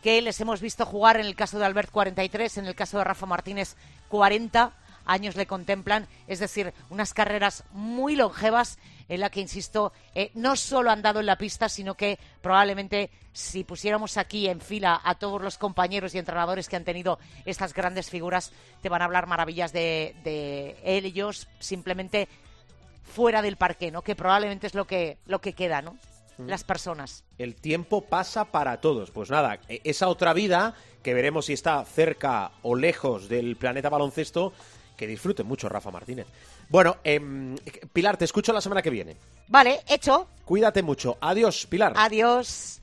[0.02, 3.04] que les hemos visto jugar en el caso de Albert 43, en el caso de
[3.04, 3.76] Rafa Martínez
[4.08, 4.72] 40
[5.08, 10.54] años le contemplan, es decir, unas carreras muy longevas en la que, insisto, eh, no
[10.54, 15.14] solo han dado en la pista, sino que probablemente si pusiéramos aquí en fila a
[15.16, 19.26] todos los compañeros y entrenadores que han tenido estas grandes figuras, te van a hablar
[19.26, 22.28] maravillas de, de ellos, simplemente
[23.02, 24.02] fuera del parque, ¿no?
[24.02, 25.96] Que probablemente es lo que, lo que queda, ¿no?
[26.36, 27.24] Las personas.
[27.36, 29.10] El tiempo pasa para todos.
[29.10, 33.88] Pues nada, e- esa otra vida, que veremos si está cerca o lejos del planeta
[33.88, 34.52] baloncesto,
[34.98, 36.26] que disfrute mucho Rafa Martínez.
[36.68, 37.56] Bueno, em,
[37.92, 39.16] Pilar, te escucho la semana que viene.
[39.46, 40.28] Vale, hecho.
[40.44, 41.16] Cuídate mucho.
[41.20, 41.94] Adiós, Pilar.
[41.96, 42.82] Adiós.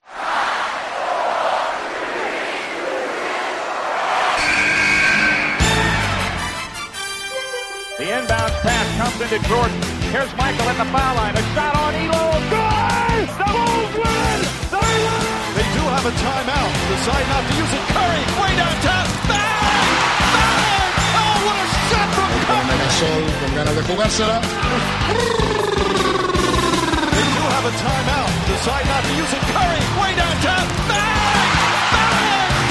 [7.97, 9.81] The inbound pass comes into Jordan.
[10.11, 11.35] Here's Michael at the foul line.
[11.35, 12.25] A shot on Elo.
[12.51, 13.23] Good!
[13.39, 14.39] The Bulls win!
[14.75, 15.25] They win!
[15.55, 16.71] They do have a timeout.
[16.91, 17.83] Decide not to use it.
[17.95, 19.07] Curry, way downtown.
[19.29, 19.44] Bang!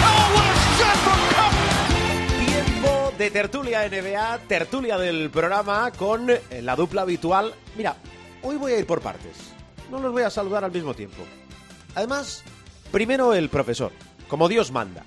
[0.07, 2.47] Oh, what a shot from Curry!
[2.47, 7.55] Tiempo de tertulia NBA, tertulia del programa con eh, la dupla habitual.
[7.77, 7.97] Mira,
[8.43, 9.37] hoy voy a ir por partes.
[9.91, 11.23] No los voy a saludar al mismo tiempo.
[11.95, 12.43] Además,
[12.91, 13.93] primero el profesor,
[14.29, 15.03] como Dios manda.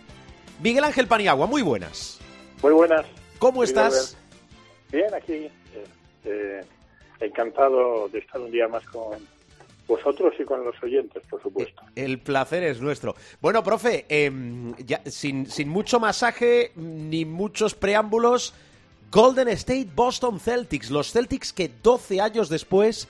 [0.62, 2.18] Miguel Ángel Paniagua, muy buenas.
[2.62, 3.06] Muy buenas.
[3.40, 3.94] ¿Cómo Querido estás?
[3.94, 4.27] Albert.
[4.92, 5.34] Bien, aquí.
[5.34, 5.52] eh,
[6.26, 6.62] eh,
[7.20, 9.18] encantado de estar un día más con
[9.88, 11.82] vosotros y con los oyentes, por supuesto.
[11.96, 13.16] El placer es nuestro.
[13.42, 18.54] Bueno, profe, em, ya, sin, sin mucho masaje ni muchos preámbulos,
[19.12, 23.08] Golden State Boston Celtics, los Celtics que 12 años después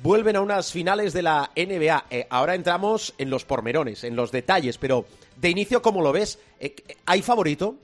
[0.00, 2.04] vuelven a unas finales de la NBA.
[2.10, 6.38] Eh, ahora entramos en los pormerones, en los detalles, pero de inicio, ¿cómo lo ves?
[6.60, 6.74] Eh,
[7.06, 7.74] ¿Hay favorito?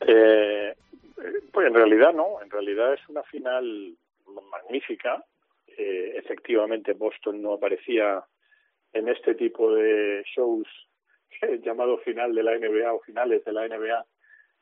[0.00, 0.74] Eh, eh,
[1.54, 3.96] pues en realidad no, en realidad es una final
[4.50, 5.24] magnífica.
[5.66, 8.24] Eh, efectivamente, Boston no aparecía
[8.92, 10.66] en este tipo de shows
[11.42, 14.04] eh, llamado final de la NBA o finales de la NBA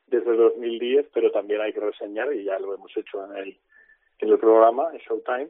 [0.05, 3.57] desde 2010, pero también hay que reseñar, y ya lo hemos hecho en el,
[4.19, 5.49] en el programa, en Showtime,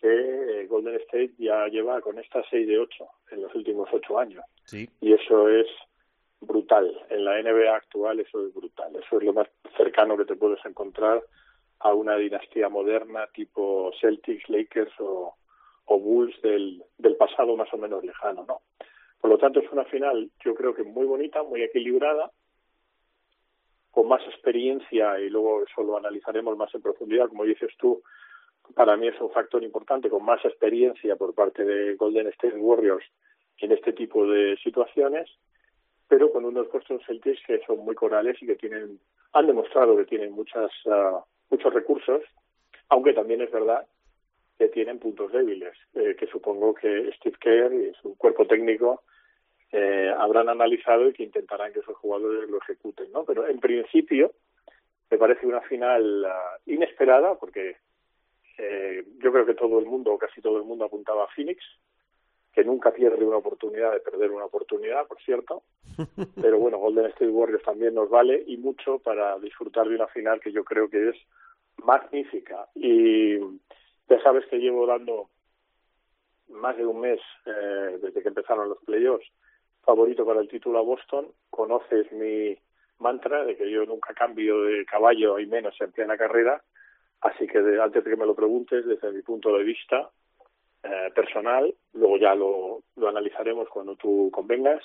[0.00, 4.18] que eh, Golden State ya lleva con esta 6 de 8 en los últimos 8
[4.18, 4.44] años.
[4.64, 4.88] Sí.
[5.00, 5.66] Y eso es
[6.42, 7.04] brutal.
[7.08, 8.94] En la NBA actual eso es brutal.
[8.96, 11.22] Eso es lo más cercano que te puedes encontrar
[11.80, 15.36] a una dinastía moderna tipo Celtics, Lakers o,
[15.86, 18.62] Bulls del, del pasado más o menos lejano, ¿no?
[19.20, 22.30] Por lo tanto, es una final, yo creo que muy bonita, muy equilibrada,
[23.92, 28.02] con más experiencia y luego eso lo analizaremos más en profundidad, como dices tú,
[28.74, 33.04] para mí es un factor importante con más experiencia por parte de Golden State Warriors
[33.58, 35.30] en este tipo de situaciones,
[36.12, 39.00] pero con unos Boston Celtics que son muy corales y que tienen
[39.32, 42.20] han demostrado que tienen muchas ah, muchos recursos,
[42.90, 43.86] aunque también es verdad
[44.58, 49.04] que tienen puntos débiles, eh, que supongo que Steve Kerr y su cuerpo técnico
[49.72, 53.24] eh, habrán analizado y que intentarán que esos jugadores lo ejecuten, ¿no?
[53.24, 54.32] Pero en principio
[55.10, 57.76] me parece una final ah, inesperada porque
[58.58, 61.64] eh, yo creo que todo el mundo, o casi todo el mundo, apuntaba a Phoenix,
[62.52, 65.62] que nunca pierde una oportunidad de perder una oportunidad, por cierto.
[66.42, 70.40] Pero bueno, Golden State Warriors también nos vale y mucho para disfrutar de una final
[70.40, 71.16] que yo creo que es
[71.78, 72.68] magnífica.
[72.74, 75.28] Y ya sabes que llevo dando
[76.48, 79.26] más de un mes eh, desde que empezaron los playoffs
[79.82, 81.28] favorito para el título a Boston.
[81.50, 82.56] Conoces mi
[82.98, 86.62] mantra de que yo nunca cambio de caballo y menos en plena carrera.
[87.22, 90.10] Así que de- antes de que me lo preguntes, desde mi punto de vista
[90.82, 94.82] eh, personal, luego ya lo, analizaremos cuando tú convengas.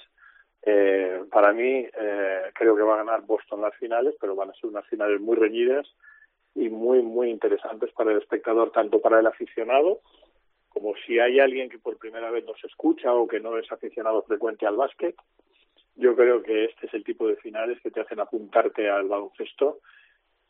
[0.63, 4.53] Eh, para mí, eh, creo que va a ganar Boston las finales, pero van a
[4.53, 5.87] ser unas finales muy reñidas
[6.55, 10.01] y muy, muy interesantes para el espectador, tanto para el aficionado
[10.77, 14.21] como si hay alguien que por primera vez nos escucha o que no es aficionado
[14.21, 15.15] frecuente al básquet.
[15.95, 19.79] Yo creo que este es el tipo de finales que te hacen apuntarte al baloncesto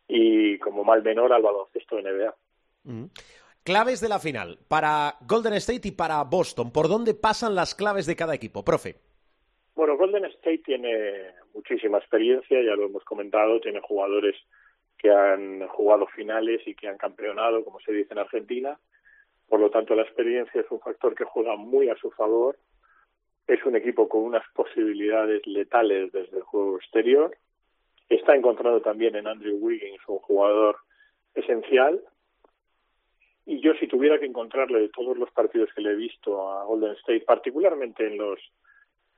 [0.05, 2.36] y como mal menor al baloncesto NBA.
[2.83, 3.05] Mm.
[3.67, 6.71] Claves de la final para Golden State y para Boston.
[6.71, 8.95] ¿Por dónde pasan las claves de cada equipo, profe?
[9.75, 14.38] Bueno, Golden State tiene muchísima experiencia, ya lo hemos comentado, tiene jugadores
[14.97, 18.80] que han jugado finales y que han campeonado, como se dice en Argentina.
[19.49, 22.58] Por lo tanto, la experiencia es un factor que juega muy a su favor.
[23.47, 27.36] Es un equipo con unas posibilidades letales desde el juego exterior.
[28.08, 30.77] Está encontrando también en Andrew Wiggins un jugador
[31.36, 32.01] esencial.
[33.49, 36.65] Y yo, si tuviera que encontrarle de todos los partidos que le he visto a
[36.65, 38.39] Golden State, particularmente en los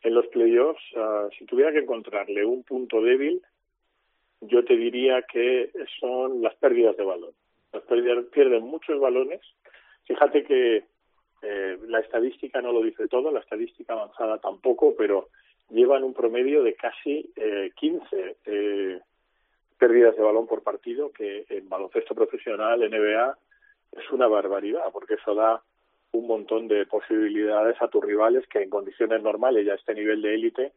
[0.01, 3.41] en los playoffs, ah, si tuviera que encontrarle un punto débil,
[4.39, 7.33] yo te diría que son las pérdidas de balón.
[7.73, 9.41] Las pérdidas pierden muchos balones.
[10.05, 10.83] Fíjate que
[11.41, 15.29] eh, la estadística no lo dice todo, la estadística avanzada tampoco, pero
[15.69, 18.99] llevan un promedio de casi eh, 15 eh,
[19.77, 23.37] pérdidas de balón por partido, que en baloncesto profesional, NBA,
[23.91, 25.61] es una barbaridad, porque eso da
[26.11, 30.33] un montón de posibilidades a tus rivales que en condiciones normales, ya este nivel de
[30.33, 30.73] élite,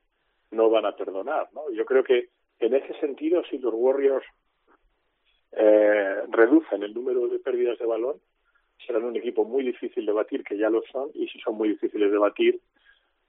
[0.51, 1.49] no van a perdonar.
[1.53, 1.71] ¿no?
[1.71, 2.29] Yo creo que
[2.61, 4.27] en ese sentido, si los Warriors
[5.53, 8.17] eh, reducen el número de pérdidas de balón,
[8.87, 11.71] serán un equipo muy difícil de batir, que ya lo son, y si son muy
[11.71, 12.61] difíciles de batir,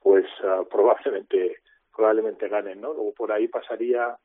[0.02, 1.58] pues ah, probablemente
[1.96, 2.94] probablemente ganen, ¿no?
[2.94, 4.18] Luego por ahí pasaría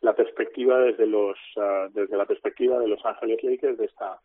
[0.00, 4.18] la perspectiva desde los ah, desde la perspectiva de Los Ángeles Lakers de esta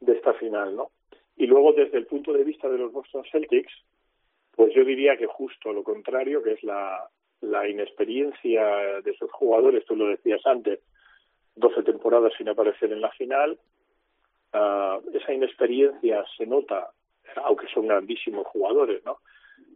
[0.00, 0.90] de esta final, ¿no?
[1.36, 3.72] Y luego desde el punto de vista de los Boston Celtics,
[4.54, 9.96] pues yo diría que justo lo contrario, que es la inexperiencia de esos jugadores, tú
[9.96, 10.80] lo decías antes,
[11.56, 13.58] 12 temporadas sin aparecer en la final,
[14.52, 16.90] ah, esa inexperiencia se nota,
[17.44, 19.18] aunque son grandísimos jugadores, ¿no?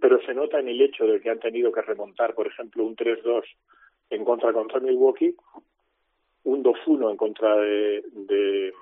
[0.00, 2.96] Pero se nota en el hecho de que han tenido que remontar, por ejemplo, un
[2.96, 3.44] 3-2
[4.10, 5.34] en contra contra Milwaukee,
[6.44, 8.72] un 2-1 en contra de, de,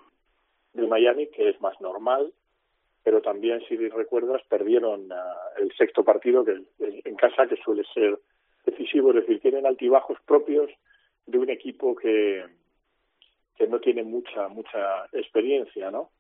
[0.73, 2.33] de Miami, que es más normal,
[3.03, 8.19] pero también, si recuerdas, perdieron ah, el sexto partido que en casa, que suele ser
[8.65, 10.71] decisivo, es decir, tienen altibajos propios
[11.27, 12.45] de un equipo que,
[13.57, 16.11] que no tiene mucha mucha experiencia, ¿no?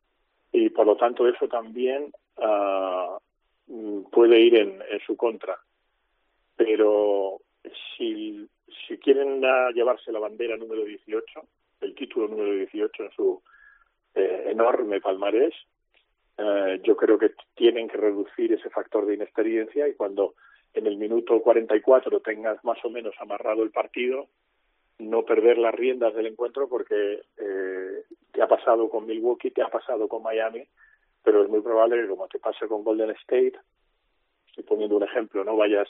[0.50, 2.12] Y por lo tanto eso también
[3.68, 5.56] mm, puede ir en, en su contra.
[6.56, 7.40] Pero
[7.96, 8.46] si,
[8.86, 11.24] si quieren ah, llevarse la bandera número 18,
[11.82, 13.42] el título número 18 en su
[14.14, 15.54] eh, enorme palmarés,
[16.38, 20.34] eh, yo creo que tienen que reducir ese factor de inexperiencia y cuando
[20.74, 24.28] en el minuto 44 tengas más o menos amarrado el partido,
[24.98, 29.68] no perder las riendas del encuentro porque eh, te ha pasado con Milwaukee, te ha
[29.68, 30.66] pasado con Miami,
[31.22, 33.54] pero es muy probable que como te pase con Golden State,
[34.48, 35.88] estoy poniendo un ejemplo, no vayas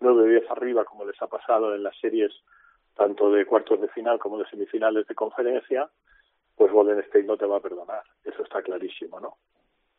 [0.00, 2.32] 9-10 arriba como les ha pasado en las series
[2.94, 5.88] tanto de cuartos de final como de semifinales de conferencia,
[6.56, 9.36] pues Golden State no te va a perdonar, eso está clarísimo, ¿no?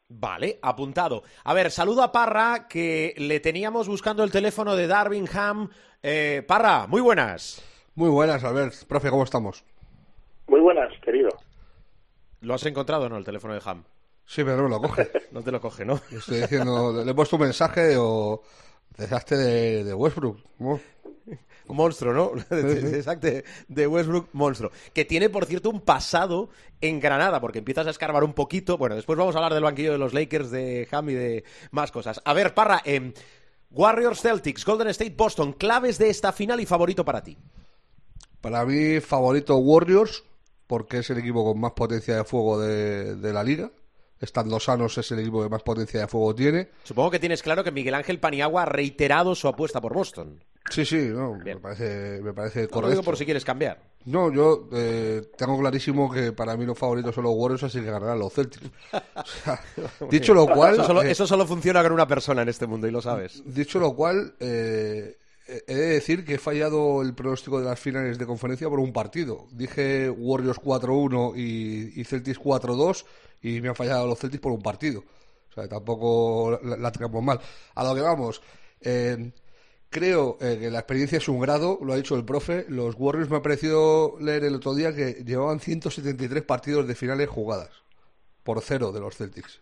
[0.10, 1.24] Vale, apuntado.
[1.43, 5.69] A ver, saludo a Parra, que le teníamos buscando el teléfono de Darvingham.
[6.02, 7.62] Eh, Parra, muy buenas.
[7.96, 8.73] Muy buenas, Albert.
[8.88, 9.65] Profe, ¿cómo estamos?
[10.48, 11.29] Muy buenas, querido.
[12.42, 13.84] ¿Lo has encontrado no, el teléfono de Ham?
[14.25, 15.12] Sí, pero no me lo coge.
[15.31, 15.96] No te lo coge, ¿no?
[16.10, 18.42] Estoy diciendo, le he puesto un mensaje o
[18.98, 20.40] desastre de, de Westbrook.
[20.60, 20.79] ¿no?
[21.70, 22.32] Monstruo, ¿no?
[22.56, 23.28] Exacto,
[23.68, 24.72] de Westbrook, monstruo.
[24.94, 26.50] Que tiene, por cierto, un pasado
[26.82, 28.78] en Granada, porque empiezas a escarbar un poquito.
[28.78, 31.92] Bueno, después vamos a hablar del banquillo de los Lakers, de Ham y de más
[31.92, 32.22] cosas.
[32.26, 33.13] A ver, Parra, em,
[33.72, 37.38] Warriors Celtics, Golden State Boston, claves de esta final y favorito para ti.
[38.42, 40.24] Para mí, favorito Warriors,
[40.68, 43.72] porque es el equipo con más potencia de fuego de, de la liga.
[44.20, 46.70] Estando sanos, es el equipo que más potencia de fuego tiene.
[46.84, 50.44] Supongo que tienes claro que Miguel Ángel Paniagua ha reiterado su apuesta por Boston.
[50.70, 52.90] Sí, sí, no, me parece, me parece No lo correcto.
[52.92, 53.80] digo por si quieres cambiar.
[54.06, 57.86] No, yo eh, tengo clarísimo que para mí los favoritos son los Warriors, así que
[57.92, 58.65] ganarán los Celtics.
[59.15, 59.60] O sea,
[60.12, 62.88] dicho lo cual, Eso solo, eh, eso solo funciona con una persona en este mundo
[62.88, 63.42] y lo sabes.
[63.46, 68.18] dicho lo cual, eh, he de decir que he fallado el pronóstico de las finales
[68.18, 69.48] de conferencia por un partido.
[69.52, 73.06] Dije Warriors 4-1 y, y Celtics 4-2
[73.42, 75.00] y me han fallado los Celtics por un partido.
[75.50, 77.40] O sea, tampoco la, la tenemos mal.
[77.76, 78.42] A lo que vamos,
[78.82, 79.32] eh,
[79.98, 82.65] creo eh, que la experiencia es un grado, lo ha dicho el profe.
[82.69, 87.27] Los Warriors me ha parecido leer el otro día que llevaban 173 partidos de finales
[87.29, 87.69] jugadas
[88.43, 89.60] por cero de los Celtics.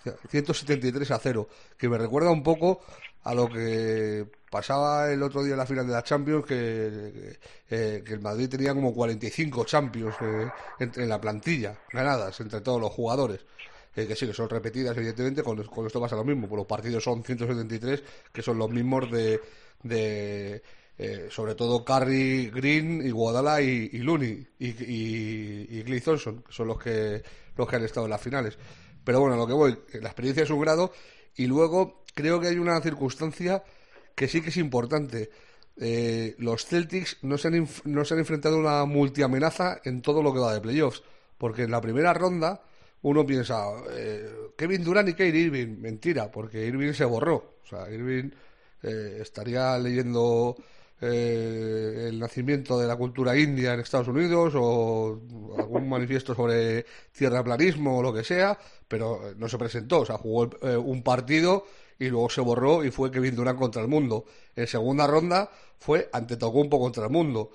[0.00, 2.80] O sea, 173 a 0, que me recuerda un poco
[3.24, 7.38] a lo que pasaba el otro día en la final de la Champions, que,
[7.68, 12.90] eh, el Madrid tenía como 45 Champions eh, en la plantilla, ganadas entre todos los
[12.90, 13.44] jugadores.
[13.94, 17.02] Que sí, que son repetidas, evidentemente, con, con esto pasa lo mismo, pues los partidos
[17.02, 19.40] son 173, que son los mismos de,
[19.82, 20.62] de
[20.96, 26.52] eh, sobre todo Curry, Green, Iguodala y, y Looney y, y, y Klay Thompson, que
[26.52, 27.22] son los que,
[27.56, 28.58] los que han estado en las finales.
[29.04, 30.92] Pero bueno, a lo que voy, la experiencia es un grado
[31.36, 33.62] y luego creo que hay una circunstancia
[34.14, 35.30] que sí que es importante.
[35.76, 40.22] Eh, los Celtics no se, han no se han enfrentado a una multiamenaza en todo
[40.22, 41.04] lo que va de playoffs,
[41.38, 42.60] porque en la primera ronda
[43.02, 47.58] uno piensa, eh, Kevin Durant y Kyrie Irving, mentira, porque Irving se borró.
[47.62, 48.30] O sea, Irving
[48.82, 50.56] eh, estaría leyendo
[51.00, 55.20] eh, el nacimiento de la cultura india en Estados Unidos o
[55.56, 60.50] algún manifiesto sobre tierraplanismo o lo que sea, pero no se presentó, o sea, jugó
[60.62, 61.66] eh, un partido
[62.00, 64.24] y luego se borró y fue Kevin Durant contra el mundo.
[64.56, 67.50] En segunda ronda fue Antetokounmpo contra el mundo.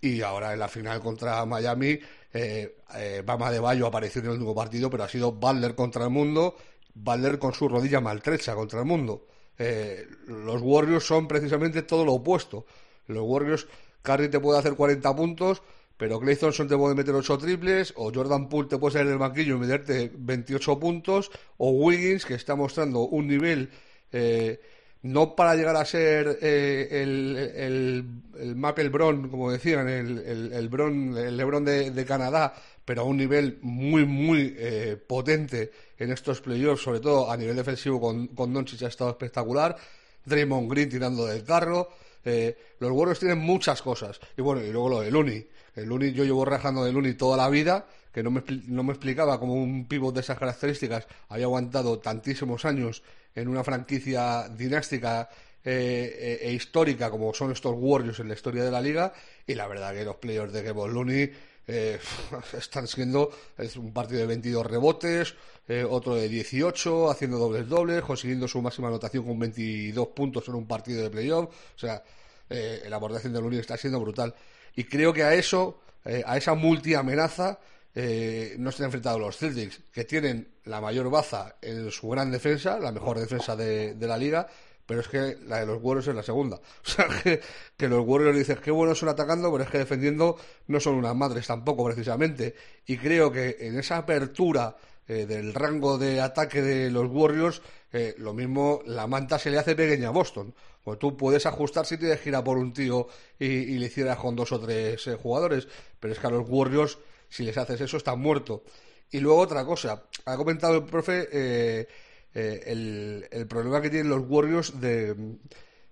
[0.00, 1.98] Y ahora en la final contra Miami,
[2.36, 6.04] eh, eh, Bama de Bayo apareció en el último partido, pero ha sido Butler contra
[6.04, 6.56] el mundo,
[6.94, 9.26] Butler con su rodilla maltrecha contra el mundo.
[9.58, 12.66] Eh, los Warriors son precisamente todo lo opuesto.
[13.06, 13.66] Los Warriors,
[14.02, 15.62] Curry te puede hacer 40 puntos,
[15.96, 19.18] pero Clay Thompson te puede meter 8 triples, o Jordan Poole te puede salir del
[19.18, 23.70] banquillo y meterte 28 puntos, o Wiggins, que está mostrando un nivel
[24.12, 24.60] eh,
[25.02, 28.04] no para llegar a ser eh, el, el,
[28.40, 33.02] el Maple Bron, como decían, el, el, el, Bron, el Lebron de, de Canadá, pero
[33.02, 38.00] a un nivel muy, muy eh, potente en estos playoffs, sobre todo a nivel defensivo
[38.00, 39.76] con, con Doncic ha estado espectacular,
[40.24, 41.90] Draymond Green tirando del carro,
[42.24, 46.24] eh, los Warriors tienen muchas cosas, y bueno, y luego lo de Looney, el yo
[46.24, 49.86] llevo rajando de Looney toda la vida, que no me, no me explicaba cómo un
[49.86, 53.02] pivot de esas características había aguantado tantísimos años
[53.36, 55.28] en una franquicia dinástica
[55.64, 59.12] eh, e, e histórica como son estos Warriors en la historia de la liga
[59.46, 61.32] y la verdad que los players de Kevin Looney
[61.68, 61.98] eh,
[62.58, 65.34] están siendo es un partido de 22 rebotes,
[65.68, 70.54] eh, otro de 18, haciendo dobles dobles, consiguiendo su máxima anotación con 22 puntos en
[70.54, 71.46] un partido de playoff.
[71.46, 72.02] O sea,
[72.48, 74.34] eh, la aportación de Looney está siendo brutal.
[74.76, 77.58] Y creo que a eso, eh, a esa multiamenaza,
[77.98, 82.30] eh, no se han enfrentado los Celtics, que tienen la mayor baza en su gran
[82.30, 84.46] defensa, la mejor defensa de, la liga,
[84.84, 86.60] pero es que la de los Warriors es la segunda.
[86.86, 87.40] O sea, que,
[87.74, 90.36] que los Warriors dices qué buenos son atacando, pero es que defendiendo
[90.66, 92.54] no son unas madres tampoco, precisamente.
[92.84, 94.76] Y creo que en esa apertura
[95.08, 99.58] eh, del rango de ataque de los Warriors, eh, lo mismo la manta se le
[99.58, 100.52] hace pequeña a Boston.
[100.82, 104.18] Pues tú puedes ajustar si tienes que ir a por un tío y, le hicieras
[104.18, 105.66] con dos o tres jugadores,
[105.98, 108.62] pero es que a los Warriors, si les haces eso, están muertos.
[109.10, 111.88] Y luego otra cosa, ha comentado el profe eh,
[112.34, 115.38] eh, el, el problema que tienen los Warriors de,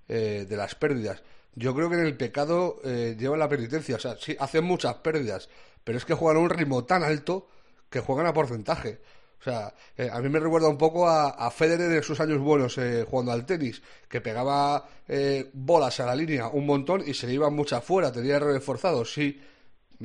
[0.09, 1.23] eh, de las pérdidas.
[1.55, 3.97] Yo creo que en el pecado eh, llevan la penitencia.
[3.97, 5.49] O sea, sí, hacen muchas pérdidas,
[5.85, 7.49] pero es que juegan a un ritmo tan alto
[7.89, 9.01] que juegan a porcentaje.
[9.41, 12.41] O sea, eh, a mí me recuerda un poco a, a Federer en sus años
[12.41, 17.15] buenos eh, jugando al tenis, que pegaba eh, bolas a la línea un montón y
[17.15, 19.39] se le iban muchas fuera, tenía errores forzados, sí,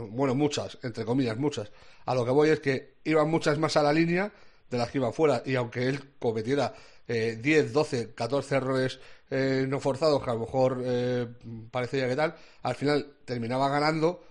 [0.10, 1.72] bueno, muchas, entre comillas, muchas.
[2.06, 4.32] A lo que voy es que iban muchas más a la línea
[4.70, 6.74] de las que iban fuera, y aunque él cometiera
[7.08, 9.00] eh, 10, 12, 14 errores
[9.32, 11.28] eh, no forzados, que a lo mejor eh,
[11.72, 14.24] parecía que tal, al final terminaba ganando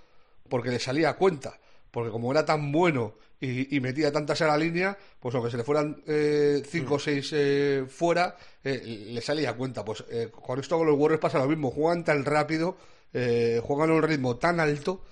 [0.48, 1.58] porque le salía cuenta.
[1.90, 5.64] porque como era tan bueno y, metía tantas a la línea, pues aunque se le
[5.64, 9.84] fueran eh, cinco o seis eh, fuera, eh, le salía cuenta.
[9.84, 12.76] Pues eh, con esto con los Warriors pasa lo mismo, juegan tan rápido,
[13.12, 15.02] eh, juegan a un ritmo tan alto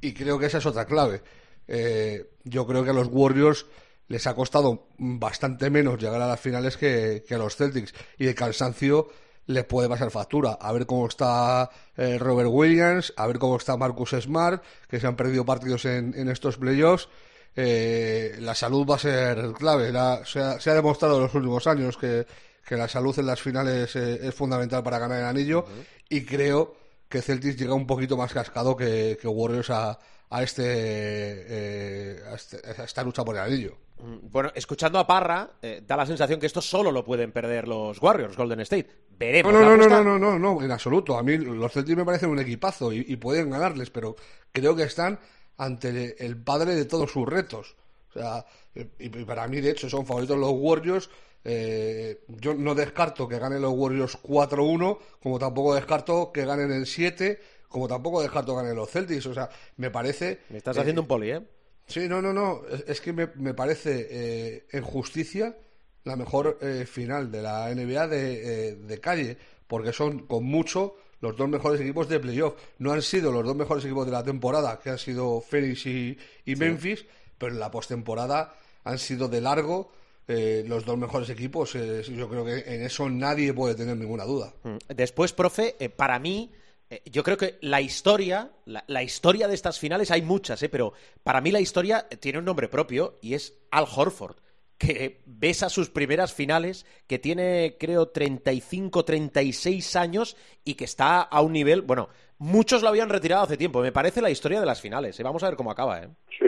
[0.00, 1.22] y creo que esa es otra clave.
[1.68, 3.66] Eh, yo creo que a los Warriors
[4.08, 8.26] les ha costado bastante menos llegar a las finales que, que a los Celtics y
[8.28, 9.08] el cansancio
[9.46, 10.58] les puede pasar factura.
[10.60, 15.06] A ver cómo está eh, Robert Williams, a ver cómo está Marcus Smart, que se
[15.06, 17.08] han perdido partidos en, en estos playoffs.
[17.54, 19.90] Eh, la salud va a ser clave.
[19.92, 22.26] La- se, ha, se ha demostrado en los últimos años que,
[22.66, 25.64] que la salud en las finales eh, es fundamental para ganar el anillo
[26.08, 26.76] y creo
[27.08, 29.98] que Celtics llega un poquito más cascado que, que Warriors a,
[30.30, 33.76] a, este, eh, a, este- a esta lucha por el anillo.
[33.98, 37.66] Mm, Bueno, escuchando a Parra, eh, da la sensación que esto solo lo pueden perder
[37.68, 38.88] los Warriors, Golden State.
[39.18, 39.52] Veremos.
[39.52, 41.16] No, no, no, no, no, no, no, no, en absoluto.
[41.16, 44.16] A mí los Celtics me parecen un equipazo y, y pueden ganarles, pero
[44.52, 45.18] creo que están
[45.56, 47.76] ante el padre de todos sus retos.
[48.10, 48.44] O sea,
[48.74, 51.08] y, y para mí, de hecho, son favoritos los Warriors.
[51.48, 56.86] Eh, yo no descarto que ganen los Warriors 4-1, como tampoco descarto que ganen el
[56.86, 59.26] 7, como tampoco descarto que ganen los Celtics.
[59.26, 60.40] O sea, me parece...
[60.50, 61.42] Me estás eh, haciendo un poli, ¿eh?
[61.86, 62.62] Sí, no, no, no.
[62.68, 65.56] Es, es que me, me parece eh, en justicia
[66.02, 69.36] la mejor eh, final de la NBA de, eh, de calle,
[69.66, 72.54] porque son con mucho los dos mejores equipos de playoff.
[72.78, 76.18] No han sido los dos mejores equipos de la temporada, que han sido Phoenix y,
[76.44, 77.04] y Memphis,
[77.38, 79.92] pero en la postemporada han sido de largo
[80.28, 81.74] eh, los dos mejores equipos.
[81.74, 84.52] Eh, yo creo que en eso nadie puede tener ninguna duda.
[84.62, 84.76] Mm.
[84.94, 86.50] Después, profe, eh, para mí,
[86.90, 90.68] eh, yo creo que la historia, la, la historia de estas finales, hay muchas, eh,
[90.68, 94.36] pero para mí la historia tiene un nombre propio y es Al Horford,
[94.78, 101.40] que besa sus primeras finales, que tiene, creo, 35, 36 años y que está a
[101.40, 102.08] un nivel, bueno,
[102.38, 103.80] muchos lo habían retirado hace tiempo.
[103.80, 105.18] Me parece la historia de las finales.
[105.18, 105.22] eh.
[105.22, 106.08] Vamos a ver cómo acaba, ¿eh?
[106.38, 106.44] Sí,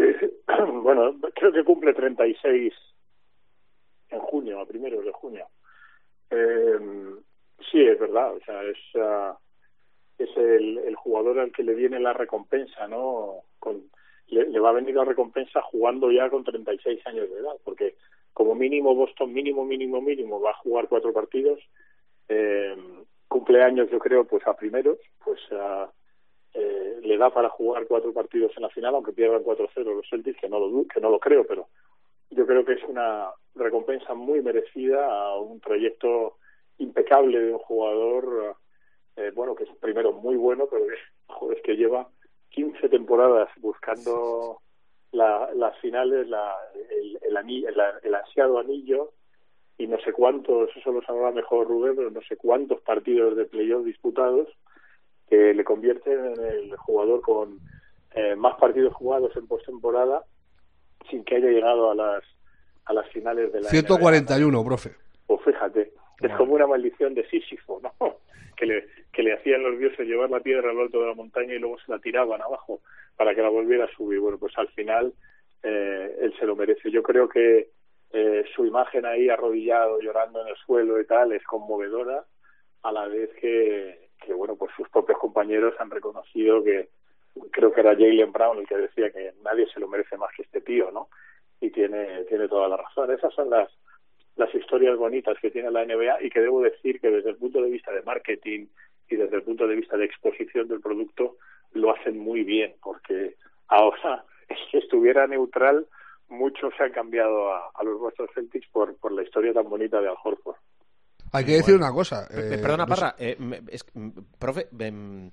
[0.82, 2.72] bueno, creo que cumple 36
[4.11, 5.46] en junio, a primeros de junio.
[6.30, 6.78] Eh,
[7.70, 9.36] sí, es verdad, o sea, es, ah,
[10.18, 13.42] es el, el jugador al que le viene la recompensa, ¿no?
[13.59, 13.90] Con,
[14.28, 17.96] le, le va a venir la recompensa jugando ya con 36 años de edad, porque
[18.32, 21.61] como mínimo Boston, mínimo, mínimo, mínimo, va a jugar cuatro partidos.
[22.28, 22.76] Eh,
[23.26, 25.90] cumpleaños, yo creo, pues a primeros, pues a,
[26.54, 30.40] eh, le da para jugar cuatro partidos en la final, aunque pierdan 4-0 los Celtics,
[30.40, 31.68] que no lo que no lo creo, pero
[32.30, 36.36] yo creo que es una recompensa muy merecida a un proyecto
[36.78, 38.56] impecable de un jugador,
[39.16, 40.94] eh, bueno, que es primero muy bueno, pero que,
[41.32, 42.08] joder, es que lleva
[42.50, 44.60] 15 temporadas buscando
[45.12, 46.54] la- las finales, la,
[46.90, 49.12] el, el, ani- el, el ansiado anillo,
[49.76, 53.44] y no sé cuántos, eso lo sabrá mejor Rubén, pero no sé cuántos partidos de
[53.44, 54.48] playoff disputados
[55.28, 57.60] que le convierten en el jugador con
[58.14, 60.24] eh, más partidos jugados en postemporada
[61.11, 62.24] sin que haya llegado a las
[62.86, 63.70] a las finales de la NBA.
[63.70, 64.90] 141, profe.
[65.26, 67.92] Pues fíjate, es como una maldición de Sísifo, ¿no?
[68.59, 71.55] Que le, que le hacían los dioses llevar la piedra al alto de la montaña
[71.55, 72.80] y luego se la tiraban abajo
[73.16, 74.18] para que la volviera a subir.
[74.18, 75.14] Bueno, pues al final
[75.62, 76.90] eh, él se lo merece.
[76.90, 77.70] Yo creo que
[78.12, 82.24] eh, su imagen ahí arrodillado, llorando en el suelo y tal, es conmovedora,
[82.82, 86.88] a la vez que, que bueno, pues sus propios compañeros han reconocido que
[87.51, 90.43] creo que era Jalen Brown el que decía que nadie se lo merece más que
[90.43, 91.09] este tío, ¿no?
[91.61, 93.11] Y tiene, tiene toda la razón.
[93.12, 93.68] Esas son las,
[94.36, 97.61] las historias bonitas que tiene la NBA y que debo decir que desde el punto
[97.62, 98.66] de vista de marketing
[99.11, 101.36] y desde el punto de vista de exposición del producto
[101.72, 103.36] lo hacen muy bien porque
[103.68, 104.24] ahora
[104.70, 105.86] si estuviera neutral
[106.28, 110.01] muchos se han cambiado a, a los Boston Celtics por, por la historia tan bonita
[110.01, 110.57] de Al Horford.
[111.32, 112.26] Hay que decir una cosa.
[112.30, 115.30] Eh, Perdona, no sé- Parra, eh, me- es- m- profe, em,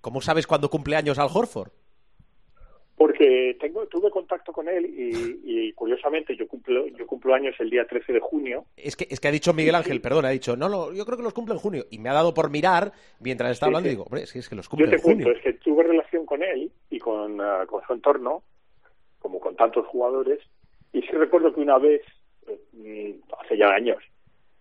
[0.00, 1.70] ¿cómo sabes cuándo cumple años Al Horford?
[2.96, 7.70] Porque tengo, tuve contacto con él y, y curiosamente yo cumplo, yo cumplo años el
[7.70, 10.56] día 13 de junio Es que, es que ha dicho Miguel Ángel, perdón, ha dicho,
[10.56, 11.84] no, no, yo creo que los cumple en junio.
[11.90, 13.90] Y me ha dado por mirar mientras está Sí, hablando sí.
[13.90, 15.24] y digo, hombre, es que, es que los Yo cumple te en junio.
[15.26, 18.42] cuento, es que tuve relación con él y con, ah, con su entorno,
[19.20, 20.40] como con tantos jugadores,
[20.92, 22.02] y sí recuerdo que una vez,
[22.72, 24.02] mm, hace ya años,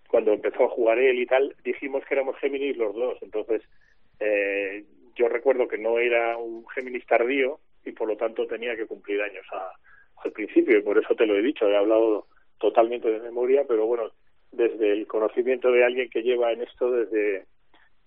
[0.10, 3.18] cuando empezó a jugar él y tal, dijimos que éramos Géminis los dos.
[3.22, 3.64] Entonces,
[4.20, 4.86] eh,
[5.18, 9.22] yo recuerdo que no era un Géminis tardío y por lo tanto tenía que cumplir
[9.22, 9.72] años a-
[10.24, 12.28] al principio, y por eso te lo he dicho, he hablado
[12.60, 14.12] totalmente de memoria, pero bueno,
[14.52, 17.46] desde el conocimiento de alguien que lleva en esto desde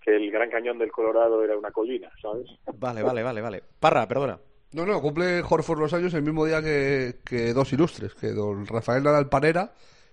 [0.01, 2.47] que el Gran Cañón del Colorado era una colina, ¿sabes?
[2.73, 3.61] Vale, vale, vale, vale.
[3.79, 4.39] Parra, perdona.
[4.73, 8.65] No, no, cumple Horford los años el mismo día que, que dos ilustres, que don
[8.65, 9.71] Rafael Nadal Panera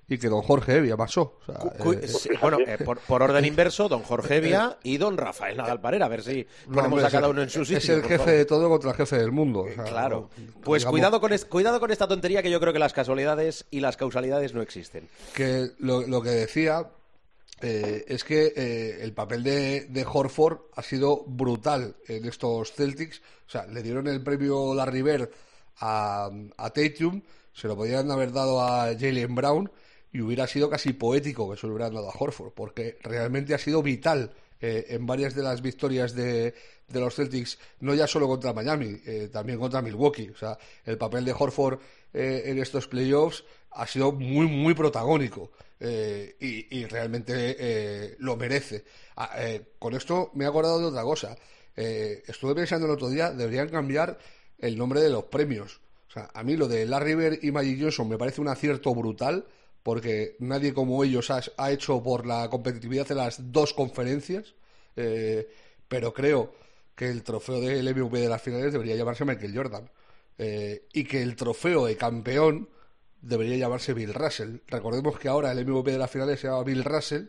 [0.09, 1.38] y que don Jorge Evia pasó.
[1.40, 1.56] O sea,
[1.92, 5.80] eh, sí, bueno, eh, por, por orden inverso, don Jorge Evia y don Rafael Nadal
[5.80, 6.06] Parera.
[6.06, 7.94] A ver si no, ponemos hombre, a es cada el- uno en su Es sitio.
[7.96, 9.61] el por jefe de todo contra el jefe del mundo.
[9.70, 10.30] o sea, Claro.
[10.36, 12.92] no- Pues digamos cuidado con, es- cuidado con esta tontería que yo creo que las
[12.94, 15.09] casualidades y las causalidades no existen.
[15.34, 16.88] que lo, lo que decía
[17.61, 23.20] eh, es que eh, el papel de, de Horford ha sido brutal en estos Celtics.
[23.46, 25.28] O sea, le dieron el premio Larry Bird
[25.80, 27.20] a, a Tatum,
[27.52, 29.70] se lo podían haber dado a Jalen Brown
[30.12, 33.59] y hubiera sido casi poético que se lo hubieran dado a Horford, porque realmente ha
[33.59, 36.54] sido vital eh, en varias de las victorias de,
[36.88, 40.30] de los Celtics, no ya solo contra Miami, eh, también contra Milwaukee.
[40.30, 41.78] O sea, el papel de Horford
[42.12, 48.36] eh, en estos playoffs ha sido muy, muy protagónico eh, y, y realmente eh, lo
[48.36, 48.84] merece.
[49.16, 49.36] Ah,
[49.78, 51.36] con esto me he acordado de otra cosa.
[51.76, 54.18] Estuve pensando el otro día, deberían cambiar
[54.59, 55.80] el nombre de los premios.
[56.09, 58.92] O sea, a mí lo de Larry Bird y Magic Johnson me parece un acierto
[58.94, 59.46] brutal
[59.83, 64.55] porque nadie como ellos ha, hecho por la competitividad de las dos conferencias,
[64.97, 65.49] eh,
[65.89, 66.55] pero creo
[66.95, 69.91] que el trofeo del MVP de las finales debería llamarse Michael Jordan
[70.37, 72.68] eh, y que el trofeo de campeón
[73.20, 74.59] debería llamarse Bill Russell.
[74.66, 77.26] Recordemos que ahora el MVP de las finales se llama Bill Russell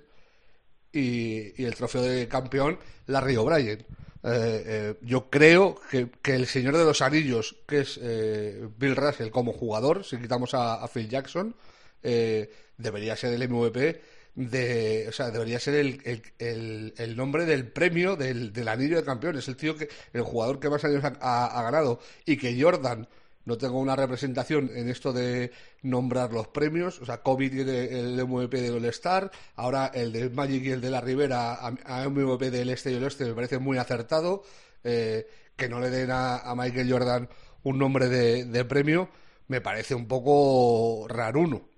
[0.91, 3.85] y, el trofeo de campeón Larry O'Brien.
[4.21, 8.95] Eh, eh, yo creo que, que el señor de los anillos, que es eh, Bill
[8.95, 11.55] Russell como jugador, si quitamos a Phil Jackson,
[12.03, 14.01] eh, debería ser el MVP
[14.35, 16.01] de, o sea, debería ser el,
[16.39, 19.37] el, el- nombre del premio del, del anillo de campeón.
[19.37, 23.07] Es el tío que, el jugador que más años ha, ganado y que Jordan
[23.45, 27.01] no tenga una representación en esto de nombrar los premios.
[27.01, 30.89] O sea, Kobe tiene el MVP del All-Star, ahora el de Magic y el de
[30.91, 34.43] la Rivera a, a MVP del Este y el Oeste me parece muy acertado.
[34.83, 37.27] Eh, que no le den a, a Michael Jordan
[37.63, 39.09] un nombre de, de premio
[39.47, 41.68] me parece un poco raruno.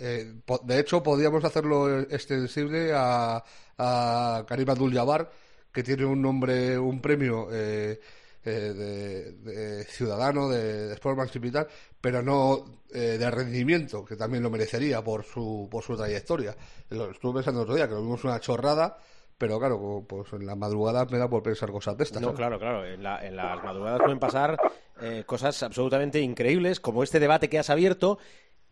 [0.00, 0.34] Eh,
[0.64, 3.42] de hecho, podríamos hacerlo extensible a,
[3.78, 5.30] a Karim Abdul-Jabbar,
[5.72, 8.00] que tiene un nombre, un premio eh,
[8.44, 11.66] eh, de, de ciudadano, de, de sportsmanship y tal,
[12.00, 16.56] pero no eh, de rendimiento, que también lo merecería por su, por su trayectoria.
[16.90, 18.96] Lo estuve pensando el otro día, que lo vimos una chorrada,
[19.36, 22.20] pero claro, pues en la madrugada me da por pensar cosas de estas.
[22.22, 22.38] No, ¿sabes?
[22.38, 22.84] claro, claro.
[22.86, 24.58] En, la- en las madrugadas pueden pasar
[25.00, 28.18] eh, cosas absolutamente increíbles, como este debate que has abierto,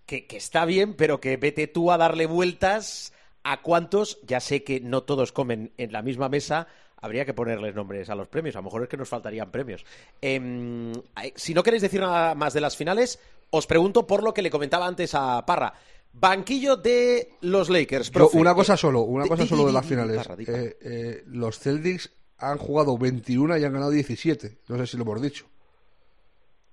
[0.07, 3.13] que, que está bien, pero que vete tú a darle vueltas
[3.45, 7.75] a cuántos, ya sé que no todos comen en la misma mesa, habría que ponerles
[7.75, 8.57] nombres a los premios.
[8.57, 9.85] A lo mejor es que nos faltarían premios.
[10.21, 13.19] Em, eh, si no queréis decir nada más de las finales,
[13.51, 15.75] os pregunto por lo que le comentaba antes a Parra.
[16.13, 18.39] Banquillo de los Lakers, Yo, profe.
[18.39, 20.27] una cosa Eh, solo, una cosa solo de las finales.
[20.39, 24.59] Eh, eh, los Celtics han jugado 21 y han ganado 17.
[24.69, 25.47] No sé si lo hemos dicho.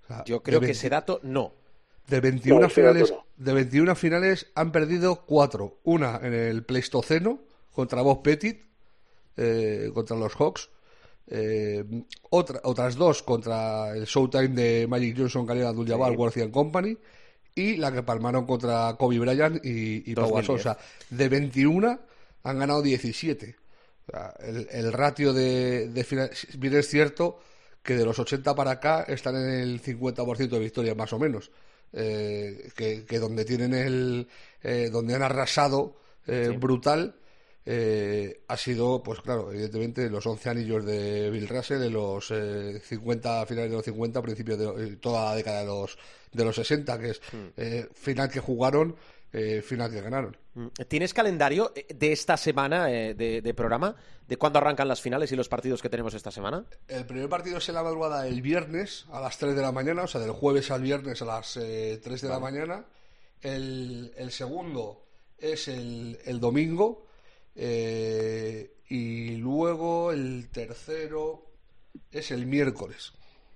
[0.04, 1.54] O sea, Yo creo que 20 ese dato no.
[2.08, 5.80] De 21 No, ese finales, de 21 finales han perdido 4.
[5.84, 7.40] Una en el Pleistoceno
[7.72, 8.62] contra Bob Pettit,
[9.38, 10.70] eh, contra los Hawks.
[11.28, 11.84] Eh,
[12.30, 16.98] otra- otras dos contra el Showtime de Magic Johnson, Kareem Abdul-Jabbar, Worthy and Company.
[17.56, 20.42] Y la que palmaron contra Kobe Bryant y, y Pau 2010.
[20.42, 20.56] Gasol.
[20.60, 20.78] O sea,
[21.10, 22.00] de 21
[22.44, 23.56] han ganado 17.
[24.08, 27.40] O sea, el, el ratio de, de final- bien es cierto
[27.82, 31.52] que de los 80 para acá están en el 50% de victorias más o menos.
[31.96, 34.28] Eh, que, que donde tienen el
[34.64, 37.16] eh, donde han arrasado eh, brutal
[37.66, 42.82] eh, ha sido pues claro evidentemente los 11 anillos de Bill Russell en los eh,
[42.84, 45.98] 50 finales de los 50 principios de eh, toda la década de los
[46.32, 47.22] de los 60 que es
[47.58, 48.96] eh, final que jugaron
[49.34, 50.68] eh, final que ganaron Mm.
[50.88, 53.96] ¿Tienes calendario eh, de esta semana eh, de, de programa?
[54.28, 56.64] ¿De cuándo arrancan las finales y los partidos que tenemos esta semana?
[56.88, 60.04] El primer partido es en la madrugada del viernes a las 3 de la mañana,
[60.04, 62.86] o sea, del jueves al viernes a las eh, 3 de la mañana.
[63.42, 65.08] El, el segundo
[65.40, 67.08] es el, el domingo.
[67.56, 71.50] eh, y luego el tercero
[72.12, 73.14] es el miércoles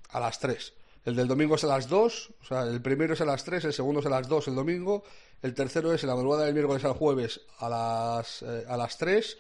[0.09, 0.73] a las 3.
[1.05, 3.65] El del domingo es a las 2, o sea, el primero es a las 3,
[3.65, 5.03] el segundo es a las 2 el domingo,
[5.41, 8.97] el tercero es en la madrugada del miércoles al jueves a las, eh, a las
[8.97, 9.37] 3.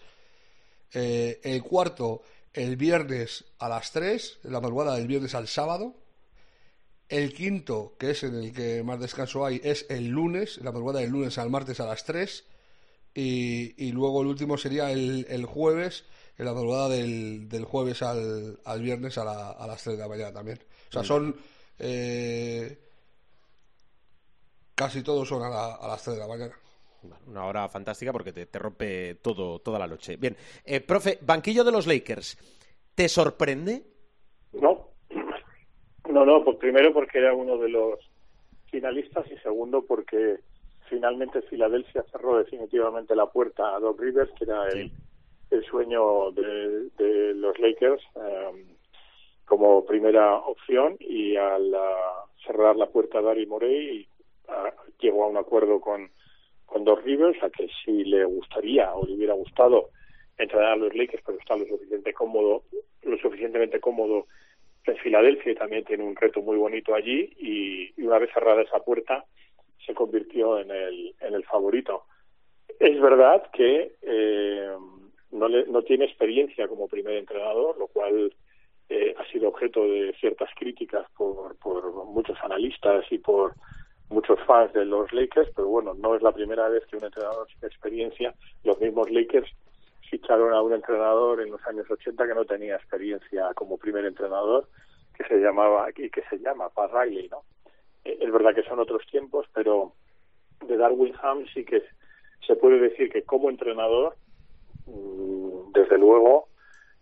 [0.93, 2.21] Eh, el cuarto,
[2.53, 5.95] el viernes a las 3, en la madrugada del viernes al sábado.
[7.09, 10.71] El quinto, que es en el que más descanso hay, es el lunes, en la
[10.71, 12.43] madrugada del lunes al martes a las 3.
[13.13, 16.03] Y, y luego el último sería el, el jueves,
[16.37, 20.03] en la madrugada del, del jueves al, al viernes a, la- a las 3 de
[20.03, 20.59] la mañana también.
[20.89, 21.35] O sea, son.
[21.79, 22.77] eh,
[24.77, 26.55] casi todos son a, la- a las 3 de la mañana.
[27.01, 30.15] Bueno, Una hora fantástica porque te, te rompe todo, toda la noche.
[30.17, 32.37] Bien, eh, profe, banquillo de los Lakers.
[32.95, 33.83] ¿Te sorprende?
[34.53, 34.87] No,
[36.09, 37.99] no, no, pues primero porque era uno de los
[38.71, 40.37] finalistas y segundo porque
[40.89, 44.91] finalmente Filadelfia cerró definitivamente la puerta a Doc Rivers, que era el,
[45.51, 48.65] el sueño de, de los Lakers eh,
[49.45, 54.07] como primera opción, y al ah, cerrar la puerta a Dari Morey
[54.99, 56.09] llegó a un acuerdo con,
[56.65, 59.91] con Doc Rivers, a que si le gustaría o le hubiera gustado
[60.37, 62.63] entrenar a los Lakers, pero está lo suficiente cómodo,
[63.03, 64.27] lo suficientemente cómodo
[64.85, 68.61] en Filadelfia y también tiene un reto muy bonito allí y, y una vez cerrada
[68.61, 69.25] esa puerta
[69.85, 72.05] se convirtió en el, en el favorito.
[72.79, 74.71] Es verdad que eh,
[75.31, 78.33] no, le- no tiene experiencia como primer entrenador, lo cual
[78.89, 83.55] eh, ha sido objeto de ciertas críticas por, por muchos analistas y por
[84.09, 87.47] muchos fans de los Lakers, pero bueno, no es la primera vez que un entrenador
[87.49, 88.33] sin experiencia,
[88.63, 89.51] los mismos Lakers
[90.09, 94.67] ficharon a un entrenador en los años 80 que no tenía experiencia como primer entrenador,
[95.15, 97.43] que se llamaba y que se llama Pat Riley, ¿no?
[98.05, 99.93] Eh, Es verdad que son otros tiempos, pero
[100.65, 101.83] de Darwin Ham sí que
[102.45, 104.15] se puede decir que como entrenador,
[104.85, 106.47] mm, desde luego,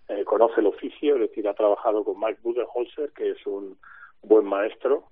[0.07, 3.77] eh, conoce el oficio, es decir, ha trabajado con Mike Budenholzer, que es un
[4.23, 5.05] buen maestro.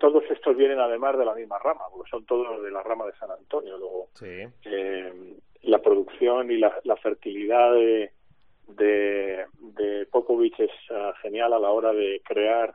[0.00, 3.12] Todos estos vienen además de la misma rama, porque son todos de la rama de
[3.14, 3.78] San Antonio.
[3.78, 4.46] Luego, Sí.
[4.64, 8.10] eh, la producción y la, la fertilidad de,
[8.68, 12.74] de, de Popovich es ah, genial a la hora de crear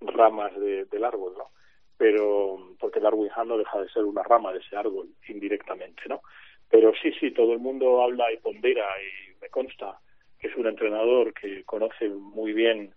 [0.00, 1.48] ramas de- del árbol, ¿no?
[1.96, 6.22] Pero porque Darwin Ham no deja de ser una rama de ese árbol indirectamente, ¿no?
[6.70, 9.98] Pero sí, sí, todo el mundo habla y pondera y me consta
[10.38, 12.94] que es un entrenador que conoce muy bien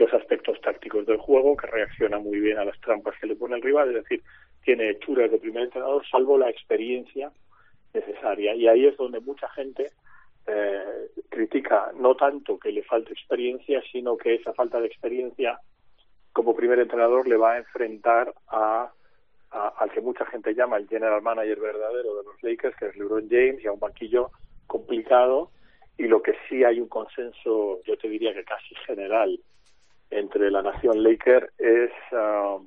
[0.00, 3.56] los aspectos tácticos del juego, que reacciona muy bien a las trampas que le pone
[3.56, 4.22] el rival, es decir,
[4.64, 7.30] tiene hechuras de primer entrenador, salvo la experiencia
[7.92, 8.54] necesaria.
[8.54, 9.90] Y ahí es donde mucha gente
[10.46, 15.60] eh, critica no tanto que le falte experiencia, sino que esa falta de experiencia
[16.32, 18.90] como primer entrenador le va a enfrentar a,
[19.50, 23.28] al que mucha gente llama el general manager verdadero de los Lakers, que es LeBron
[23.28, 24.30] James, y a un banquillo
[24.66, 25.50] complicado.
[25.98, 29.38] Y lo que sí hay un consenso, yo te diría que casi general,
[30.10, 32.58] entre la nación Laker es ah,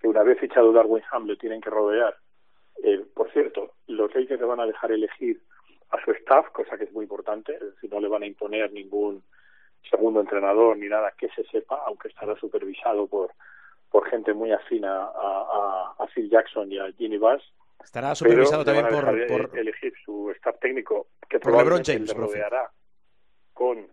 [0.00, 2.16] que una vez fichado Darwin Ham le tienen que rodear.
[2.82, 5.40] Eh, por cierto, los Lakers le van a dejar elegir
[5.90, 8.72] a su staff, cosa que es muy importante, es decir, no le van a imponer
[8.72, 9.22] ningún
[9.90, 13.32] segundo entrenador ni nada que se sepa, aunque estará supervisado por
[13.92, 17.42] por gente muy afín a, a, a Phil Jackson y a Ginny Bass.
[17.84, 22.08] Estará supervisado pero también a por, eh, elegir su staff técnico, que Por probablemente James,
[22.08, 22.32] le profe.
[22.32, 22.70] rodeará
[23.52, 23.86] con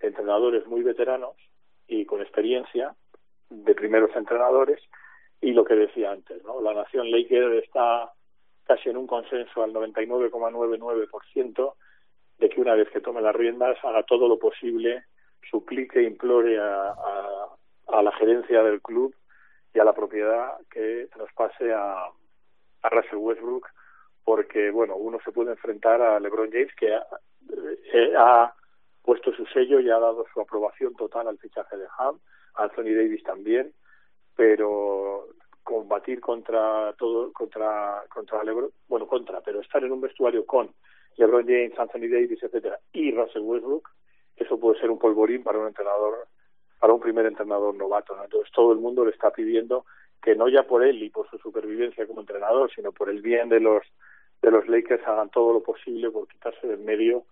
[0.00, 1.36] entrenadores muy veteranos
[1.86, 2.94] y con experiencia
[3.50, 4.80] de primeros entrenadores
[5.40, 6.60] y lo que decía antes, ¿no?
[6.60, 8.12] La nación Laker está
[8.64, 11.74] casi en un consenso al 99,99%
[12.38, 15.04] de que una vez que tome las riendas haga todo lo posible,
[15.50, 17.48] suplique, implore a, a,
[17.88, 19.14] a la gerencia del club
[19.74, 22.06] y a la propiedad que nos pase a,
[22.82, 23.68] a Russell Westbrook
[24.24, 27.06] porque bueno uno se puede enfrentar a LeBron James que ha,
[27.92, 28.54] eh, ha
[29.04, 32.18] puesto su sello y ha dado su aprobación total al fichaje de Ham,
[32.54, 33.72] Anthony Davis también,
[34.34, 35.26] pero
[35.62, 40.70] combatir contra todo contra contra LeBron, bueno contra, pero estar en un vestuario con
[41.16, 43.88] LeBron James, Anthony Davis, etcétera, y Russell Westbrook,
[44.36, 46.26] eso puede ser un polvorín para un entrenador
[46.80, 48.16] para un primer entrenador novato.
[48.16, 48.24] ¿no?
[48.24, 49.84] Entonces todo el mundo le está pidiendo
[50.22, 53.48] que no ya por él y por su supervivencia como entrenador, sino por el bien
[53.48, 53.82] de los
[54.42, 57.24] de los Lakers hagan todo lo posible por quitarse de en medio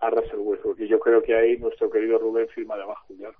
[0.00, 0.80] a Russell Westbrook.
[0.80, 3.30] Y yo creo que ahí nuestro querido Rubén firma de abajo, ya.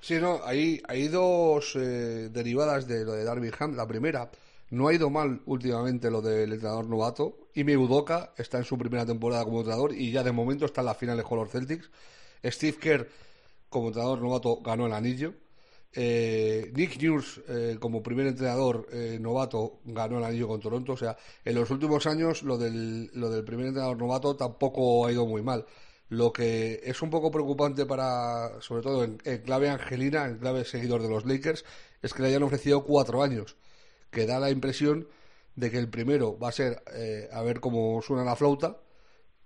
[0.00, 3.76] Sí, no, hay, hay dos eh, derivadas de lo de Darby Ham.
[3.76, 4.30] La primera,
[4.70, 7.36] no ha ido mal últimamente lo del entrenador novato.
[7.54, 10.86] Ime Udoka está en su primera temporada como entrenador y ya de momento está en
[10.86, 11.90] la final de con los Celtics.
[12.44, 13.08] Steve Kerr,
[13.68, 15.34] como entrenador novato, ganó el anillo.
[15.92, 20.92] Eh, Nick Nurse, eh, como primer entrenador eh, novato, ganó el anillo con Toronto.
[20.92, 25.12] O sea, en los últimos años lo del, lo del primer entrenador novato tampoco ha
[25.12, 25.66] ido muy mal.
[26.08, 30.64] Lo que es un poco preocupante para, sobre todo en, en clave angelina, en clave
[30.64, 31.64] seguidor de los Lakers,
[32.02, 33.56] es que le hayan ofrecido cuatro años,
[34.10, 35.08] que da la impresión
[35.56, 38.78] de que el primero va a ser eh, a ver cómo suena la flauta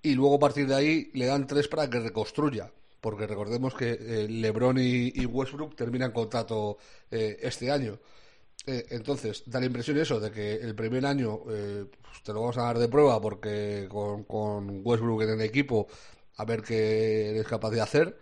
[0.03, 2.73] y luego a partir de ahí le dan tres para que reconstruya,
[3.05, 6.79] porque recordemos que eh, LeBron y, Westbrook terminan contrato
[7.11, 7.99] eh, este año.
[8.67, 12.41] Eh, entonces, da la impresión eso, de que el primer año eh, pues, te lo
[12.41, 15.87] vamos a dar de prueba porque con, con Westbrook en el equipo
[16.37, 18.19] a ver qué eres capaz de hacer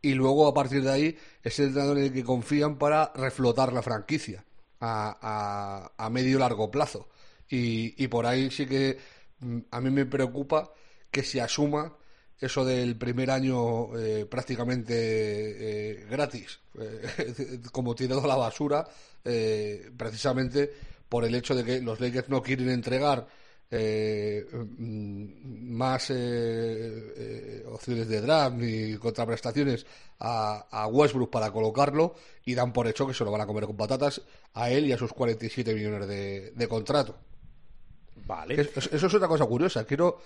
[0.00, 3.74] y luego a partir de ahí es el entrenador en el que confían para reflotar
[3.74, 4.42] la franquicia
[4.80, 7.08] a, a, a medio largo plazo
[7.48, 8.98] y, y por ahí sí que
[9.40, 10.72] mm, a mí me preocupa
[11.10, 11.94] que se asuma
[12.40, 18.86] eso del primer año eh, prácticamente eh, gratis, eh, como tirado a la basura,
[19.24, 20.70] eh, precisamente
[21.08, 23.26] por el hecho de que los Lakers no quieren entregar
[23.70, 26.10] eh, mm, más
[27.66, 29.86] opciones de draft ni contraprestaciones
[30.20, 32.14] a, a Westbrook para colocarlo
[32.44, 34.20] y dan por hecho que se lo van a comer con patatas
[34.54, 37.16] a él y a sus 47 millones de, de contrato.
[38.26, 38.60] Vale.
[38.60, 39.84] Eso es otra cosa curiosa.
[39.84, 40.20] Quiero,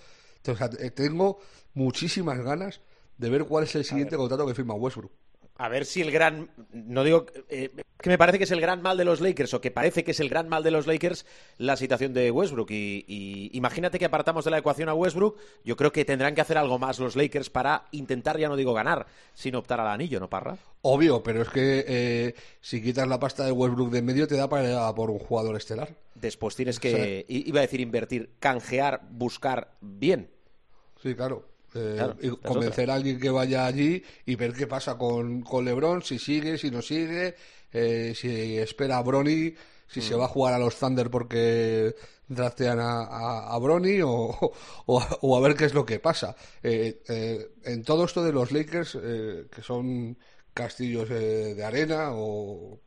[0.47, 1.39] o sea, eh, tengo
[1.73, 2.81] muchísimas ganas
[3.17, 5.11] de ver cuál es el siguiente contrato que firma Westbrook.
[5.59, 6.49] A ver si el gran.
[6.71, 7.25] No digo.
[7.49, 7.69] eh,
[8.01, 10.11] que me parece que es el gran mal de los Lakers, o que parece que
[10.11, 11.25] es el gran mal de los Lakers
[11.57, 12.71] la situación de Westbrook.
[12.71, 15.37] Y, y imagínate que apartamos de la ecuación a Westbrook.
[15.65, 18.73] Yo creo que tendrán que hacer algo más los Lakers para intentar, ya no digo
[18.73, 20.57] ganar, sino optar al anillo, ¿no, Parra?
[20.81, 24.35] Obvio, pero es que eh, si quitas la pasta de Westbrook de en medio te
[24.35, 25.93] da para ir a por un jugador estelar.
[26.15, 27.25] Después tienes que.
[27.27, 30.29] Iba a decir invertir, canjear, buscar bien.
[31.03, 31.45] Sí, claro.
[31.75, 35.41] Eh, Claro, y es convencer a alguien que vaya allí y ver qué pasa con,
[35.41, 37.35] con LeBron, si sigue, si no sigue,
[37.71, 39.53] eh, si espera a Bronny,
[39.87, 40.03] si Mm.
[40.03, 41.95] se va a jugar a los Thunder porque
[42.27, 44.09] draftean a, a, a Bronny o,
[44.85, 46.35] o, a- o a ver qué es lo que pasa.
[46.63, 47.01] Eh,
[47.63, 50.17] en todo esto de los Lakers, eh, que son
[50.53, 52.79] castillos de arena o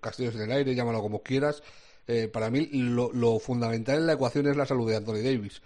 [0.00, 1.62] castillos en el aire, llámalo como quieras,
[2.32, 5.60] para mí lo, lo fundamental en la ecuación es la salud de Anthony Davis.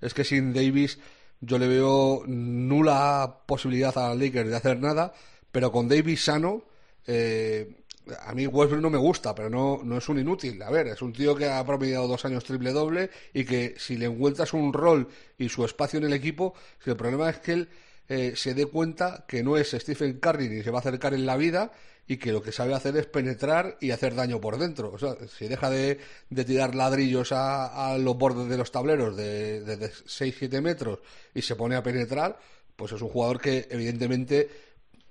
[0.00, 0.98] Es que sin Davis
[1.40, 5.12] yo le veo nula posibilidad a Lakers de hacer nada,
[5.52, 6.64] pero con Davis sano,
[7.06, 7.84] eh,
[8.26, 10.62] a mí Westbrook no me gusta, pero no, no es un inútil.
[10.62, 13.96] A ver, es un tío que ha promediado dos años triple doble y que si
[13.96, 15.08] le encuentras un rol
[15.38, 17.68] y su espacio en el equipo, si el problema es que él
[18.08, 21.24] eh, se dé cuenta que no es Stephen Curry ni se va a acercar en
[21.24, 21.72] la vida
[22.06, 24.92] y que lo que sabe hacer es penetrar y hacer daño por dentro.
[24.92, 25.98] O sea, si deja de,
[26.30, 30.98] de tirar ladrillos a, a los bordes de los tableros de, de, de 6-7 metros
[31.34, 32.38] y se pone a penetrar,
[32.76, 34.50] pues es un jugador que evidentemente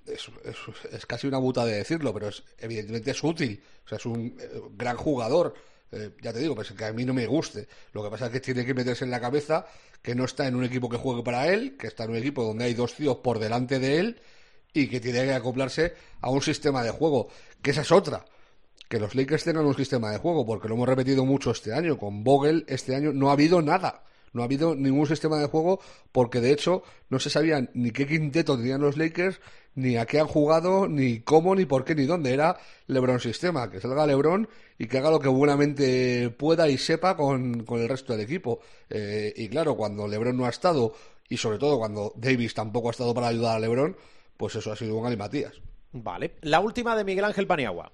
[0.06, 0.28] es,
[0.92, 3.62] es- casi una buta de decirlo, pero es, evidentemente es útil.
[3.84, 5.54] O sea, es un eh, gran jugador.
[5.90, 7.66] Eh, ya te digo, pues que a mí no me guste.
[7.92, 9.66] Lo que pasa es que tiene que meterse en la cabeza
[10.02, 12.42] que no está en un equipo que juegue para él, que está en un equipo
[12.44, 14.20] donde hay dos tíos por delante de él
[14.74, 17.28] y que tiene que acoplarse a un sistema de juego.
[17.62, 18.24] Que esa es otra.
[18.88, 21.96] Que los Lakers tengan un sistema de juego, porque lo hemos repetido mucho este año.
[21.96, 24.02] Con Vogel este año no ha habido nada.
[24.34, 25.78] No ha habido ningún sistema de juego
[26.10, 29.40] porque de hecho no se sabía ni qué quinteto tenían los Lakers,
[29.76, 32.32] ni a qué han jugado, ni cómo, ni por qué, ni dónde.
[32.32, 32.58] Era
[32.88, 37.62] LeBron Sistema, que salga LeBron y que haga lo que buenamente pueda y sepa con,
[37.62, 38.58] con el resto del equipo.
[38.90, 40.94] Eh, y claro, cuando LeBron no ha estado,
[41.28, 43.96] y sobre todo cuando Davis tampoco ha estado para ayudar a LeBron,
[44.36, 45.60] pues eso ha sido un galimatías.
[45.92, 46.32] Vale.
[46.42, 47.90] La última de Miguel Ángel Paniagua.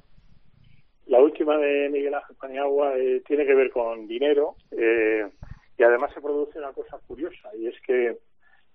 [1.07, 5.29] La última de Miguel Ángel Paniagua eh, tiene que ver con dinero eh,
[5.77, 8.17] y además se produce una cosa curiosa y es que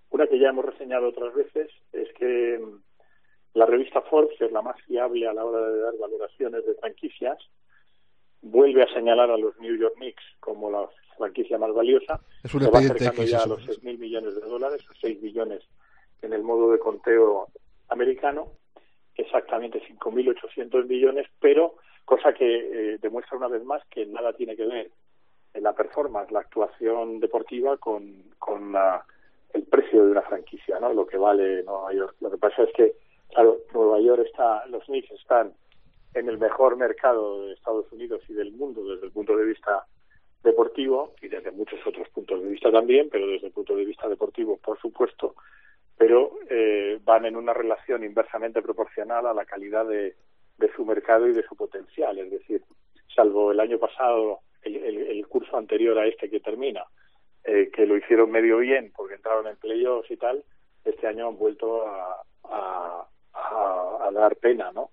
[0.09, 4.51] una que ya hemos reseñado otras veces es que mm, la revista Forbes, que es
[4.51, 7.38] la más fiable a la hora de dar valoraciones de franquicias,
[8.41, 10.88] vuelve a señalar a los New York Knicks como la
[11.18, 12.20] franquicia más valiosa.
[12.43, 15.63] Es un expediente acercando X ya a los 6.000 millones de dólares, o 6 billones
[16.22, 17.47] en el modo de conteo
[17.89, 18.51] americano,
[19.16, 22.45] exactamente 5.800 millones, pero cosa que
[22.93, 24.91] eh, demuestra una vez más que nada tiene que ver
[25.53, 29.05] en la performance, la actuación deportiva con, con la-
[29.53, 30.91] el precio de una franquicia, ¿no?
[30.93, 32.16] Lo que vale Nueva York.
[32.20, 32.93] Lo que pasa es que,
[33.30, 35.53] claro, Nueva York está, los Knicks están
[36.13, 39.86] en el mejor mercado de Estados Unidos y del mundo desde el punto de vista
[40.43, 44.07] deportivo y desde muchos otros puntos de vista también, pero desde el punto de vista
[44.09, 45.36] deportivo, por supuesto,
[45.98, 50.16] pero eh, van en una relación inversamente proporcional a la calidad de,
[50.58, 52.18] de su mercado y de su potencial.
[52.20, 52.64] Es decir,
[53.16, 56.84] salvo el año pasado, el, el- el curso anterior a este que termina,
[57.43, 60.43] eh, que lo hicieron medio bien porque entraron en playoffs y tal,
[60.84, 63.08] este año han vuelto a, a,
[64.12, 64.91] dar pena, ¿no?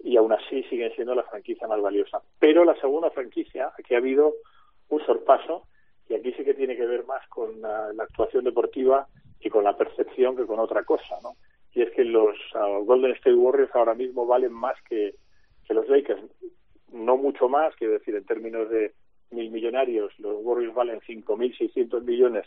[0.00, 2.20] Y aún así siguen siendo la franquicia más valiosa.
[2.38, 4.34] Pero la segunda franquicia, aquí ha habido
[4.88, 5.64] un sorpaso
[6.08, 9.06] y aquí sí que tiene que ver más con la actuación deportiva
[9.40, 11.36] y con la percepción que con otra cosa, ¿no?
[11.72, 15.14] Y es que los ah, Golden State Warriors ahora mismo valen más que,
[15.66, 16.22] que los Lakers,
[16.92, 18.92] no mucho más, quiero decir, en términos de
[19.30, 22.46] mil millonarios, los Warriors valen 5.600 millones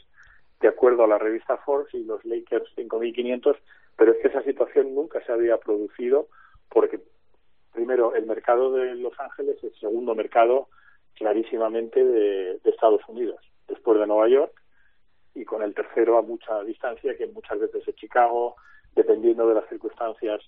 [0.59, 3.57] de acuerdo a la revista Forbes y los Lakers 5.500,
[3.95, 6.27] pero es que esa situación nunca se había producido
[6.69, 6.99] porque,
[7.73, 10.69] primero, el mercado de Los Ángeles es el segundo mercado
[11.15, 14.60] clarísimamente de Estados Unidos, después de Nueva York,
[15.33, 18.55] y con el tercero a mucha distancia, que muchas veces es Chicago,
[18.95, 20.41] dependiendo de las circunstancias,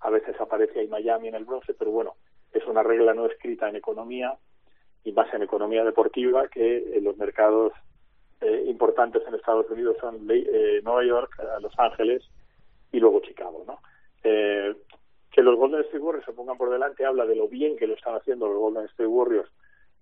[0.00, 2.14] a veces aparece ahí Miami en el bronce, pero bueno,
[2.52, 4.36] es una regla no escrita en economía
[5.04, 7.72] y más en economía deportiva que los mercados
[8.40, 12.22] eh, importantes en Estados Unidos son eh, Nueva York, eh, Los Ángeles
[12.92, 13.80] y luego Chicago, ¿no?
[14.22, 14.74] Eh,
[15.30, 17.94] que los Golden State Warriors se pongan por delante habla de lo bien que lo
[17.94, 19.50] están haciendo los Golden State Warriors,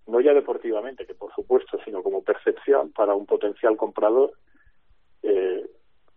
[0.07, 4.33] no ya deportivamente, que por supuesto, sino como percepción para un potencial comprador.
[5.23, 5.69] Eh,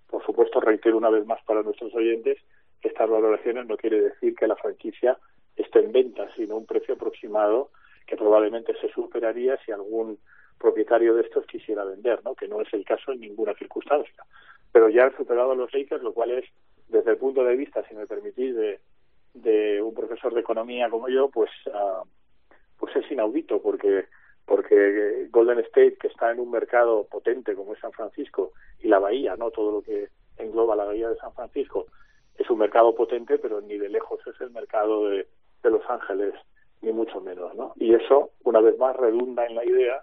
[0.08, 2.38] por supuesto, reitero una vez más para nuestros oyentes
[2.82, 5.18] estas valoraciones no quiere decir que la franquicia
[5.56, 7.72] esté en venta, sino un precio aproximado
[8.08, 10.18] que probablemente se superaría si algún
[10.58, 12.36] propietario de estos quisiera vender, ¿no?
[12.36, 14.24] que no es el caso en ninguna circunstancia.
[14.72, 16.46] Pero ya han superado los Lakers, lo cual es,
[16.88, 18.80] desde el punto de vista, si me permitís, de,
[19.34, 22.04] de un profesor de economía como yo, pues, ah,
[22.80, 24.06] pues es inaudito, porque
[24.46, 28.98] porque Golden State, que está en un mercado potente como es San Francisco, y la
[28.98, 30.08] Bahía, no todo lo que
[30.38, 31.86] engloba la Bahía de San Francisco,
[32.36, 35.28] es un mercado potente, pero ni de lejos es el mercado de,
[35.62, 36.34] de Los Ángeles,
[36.82, 37.74] ni mucho menos, ¿no?
[37.76, 40.02] Y eso, una vez más, redunda en la idea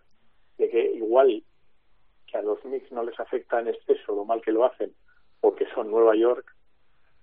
[0.58, 1.42] de que igual
[2.26, 4.94] que a los Knicks no les afecta en exceso lo mal que lo hacen,
[5.40, 6.55] porque son Nueva York,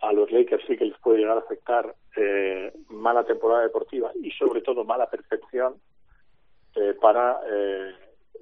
[0.04, 4.32] a los Lakers sí que les puede llegar a afectar eh, mala temporada deportiva y
[4.32, 5.76] sobre todo mala percepción
[6.76, 7.93] eh, para eh,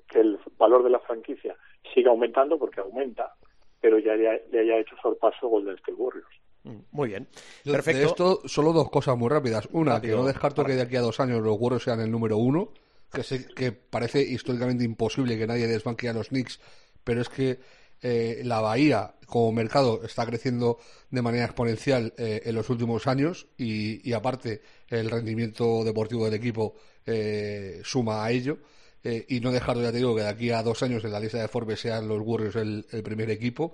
[0.10, 1.56] que el valor de la franquicia
[1.94, 3.36] siga aumentando porque aumenta,
[3.80, 6.36] pero ya le, le haya hecho sorpaso Golden State Warriors.
[6.64, 7.28] Mm, Muy bien.
[7.64, 8.00] Yo, Perfecto.
[8.00, 9.70] De esto, solo dos cosas muy rápidas.
[9.72, 10.18] Una, Rápido.
[10.18, 12.70] que no descarto que de aquí a dos años los Warriors sean el número uno,
[13.14, 16.60] que, sé, que parece históricamente imposible que nadie desbanque a los Knicks,
[17.04, 17.60] pero es que
[18.02, 20.78] eh, la Bahía como mercado está creciendo
[21.10, 26.76] de manera exponencial eh, en los últimos años y, aparte el rendimiento deportivo del equipo
[27.06, 28.58] eh, suma a ello.
[29.04, 31.20] Eh, y no dejar, ya te digo, que de aquí a dos años en la
[31.20, 33.74] lista de Forbes sean los Warriors el, el primer equipo.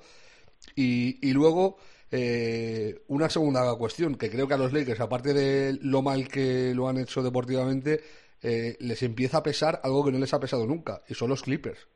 [0.75, 1.77] Y, y luego,
[2.11, 6.73] eh, una segunda cuestión, que creo que a los Lakers, aparte de lo mal que
[6.73, 8.01] lo han hecho deportivamente,
[8.41, 11.41] eh, les empieza a pesar algo que no les ha pesado nunca, y son los
[11.43, 11.87] Clippers.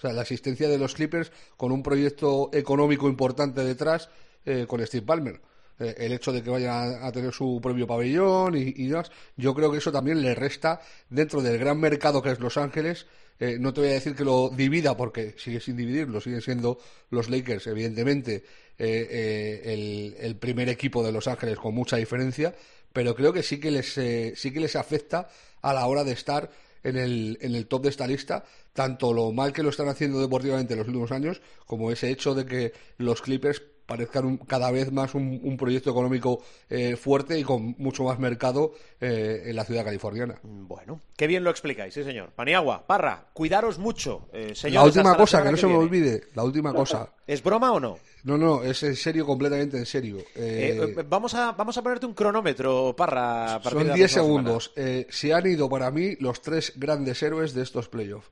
[0.00, 4.08] O sea, la existencia de los Clippers con un proyecto económico importante detrás
[4.46, 5.38] eh, con Steve Ballmer.
[5.78, 9.70] Eh, el hecho de que vayan a, tener su propio pabellón y, demás, yo creo
[9.70, 10.80] que eso también le resta
[11.10, 13.08] dentro del gran mercado que es Los Ángeles.
[13.38, 16.78] Eh, no te voy a decir que lo divida porque sigue sin dividirlo, siguen siendo
[17.10, 18.42] los Lakers, evidentemente,
[18.78, 22.54] el, el primer equipo de Los Ángeles con mucha diferencia,
[22.94, 25.28] pero creo que sí que les, sí que les afecta
[25.60, 26.50] a la hora de estar
[26.82, 30.20] en el, en el top de esta lista, tanto lo mal que lo están haciendo
[30.20, 34.70] deportivamente en los últimos años, como ese hecho de que los Clippers parezcan un- cada
[34.70, 39.56] vez más un, un proyecto económico eh, fuerte y con mucho más mercado eh, en
[39.56, 40.38] la ciudad californiana.
[40.42, 42.30] Bueno, qué bien lo explicáis, sí, señor.
[42.30, 44.28] Paniagua, Parra, cuidaros mucho.
[44.32, 47.10] eh, La última cosa, que no se me olvide, la última cosa.
[47.26, 47.98] ¿Es broma o no?
[48.24, 50.18] No, no, es en serio, completamente en serio.
[50.36, 53.56] Eh, vamos, a, vamos a ponerte un cronómetro, Parra.
[53.56, 54.72] a Son la 10 próxima segundos.
[55.08, 58.28] Se han ido para mí los tres grandes héroes de estos playoffs.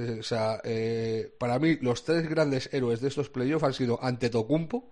[0.00, 4.02] Eh, o sea, eh, para mí los tres grandes héroes de estos playoffs han sido
[4.02, 4.90] Antetokounmpo,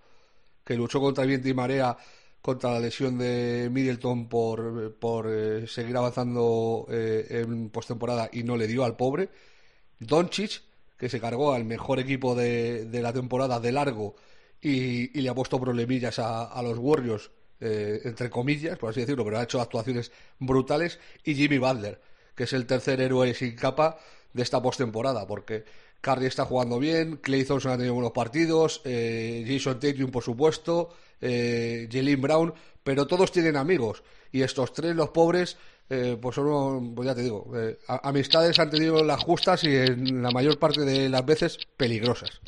[0.63, 1.97] que luchó contra viento y marea
[2.41, 8.57] contra la lesión de Middleton por, por eh, seguir avanzando eh, en postemporada y no
[8.57, 9.29] le dio al pobre.
[9.99, 10.61] Doncic,
[10.97, 14.15] que se cargó al mejor equipo de, de la temporada de largo
[14.61, 19.25] y, le ha puesto problemillas a, a los Warriors, eh, entre comillas, por así decirlo,
[19.25, 20.99] pero ha hecho actuaciones brutales.
[21.23, 22.01] Y Jimmy Butler,
[22.35, 23.99] que es el tercer héroe sin capa
[24.33, 25.63] de esta postemporada, porque
[26.01, 30.89] Curry está jugando bien, Clay Thompson ha tenido buenos partidos, eh, Jason Tatum, por supuesto,
[31.21, 32.53] eh, Jalen Brown,
[32.83, 34.03] pero todos tienen amigos.
[34.31, 35.57] Y estos tres, los pobres,
[35.89, 40.21] eh, pues son, pues ya te digo, eh, amistades han tenido las justas y en
[40.21, 42.41] la mayor parte de las veces peligrosas.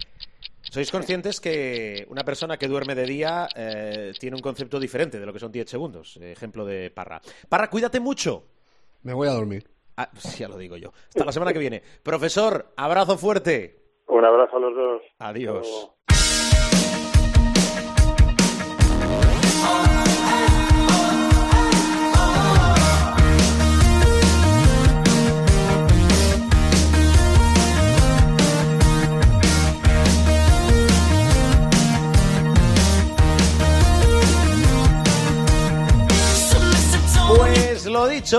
[0.61, 5.25] ¿Sois conscientes que una persona que duerme de día eh, tiene un concepto diferente de
[5.25, 6.17] lo que son 10 segundos?
[6.21, 7.21] Ejemplo de Parra.
[7.49, 8.45] Parra, cuídate mucho.
[9.03, 9.67] Me voy a dormir.
[9.97, 10.91] Ah, ya lo digo yo.
[11.09, 11.81] Hasta la semana que viene.
[12.03, 13.79] Profesor, abrazo fuerte.
[14.07, 15.01] Un abrazo a los dos.
[15.19, 15.91] Adiós.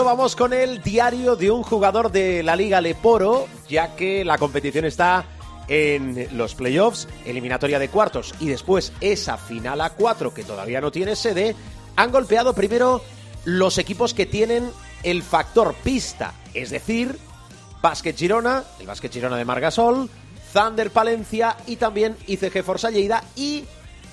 [0.00, 4.86] Vamos con el diario de un jugador de la Liga Leporo, ya que la competición
[4.86, 5.26] está
[5.68, 10.90] en los playoffs, eliminatoria de cuartos y después esa final a cuatro que todavía no
[10.90, 11.54] tiene sede,
[11.94, 13.02] han golpeado primero
[13.44, 14.70] los equipos que tienen
[15.02, 17.18] el factor pista, es decir,
[17.82, 20.08] Básquet Girona, el Básquet Girona de Margasol,
[20.54, 23.64] Thunder Palencia y también ICG Forza Lleida y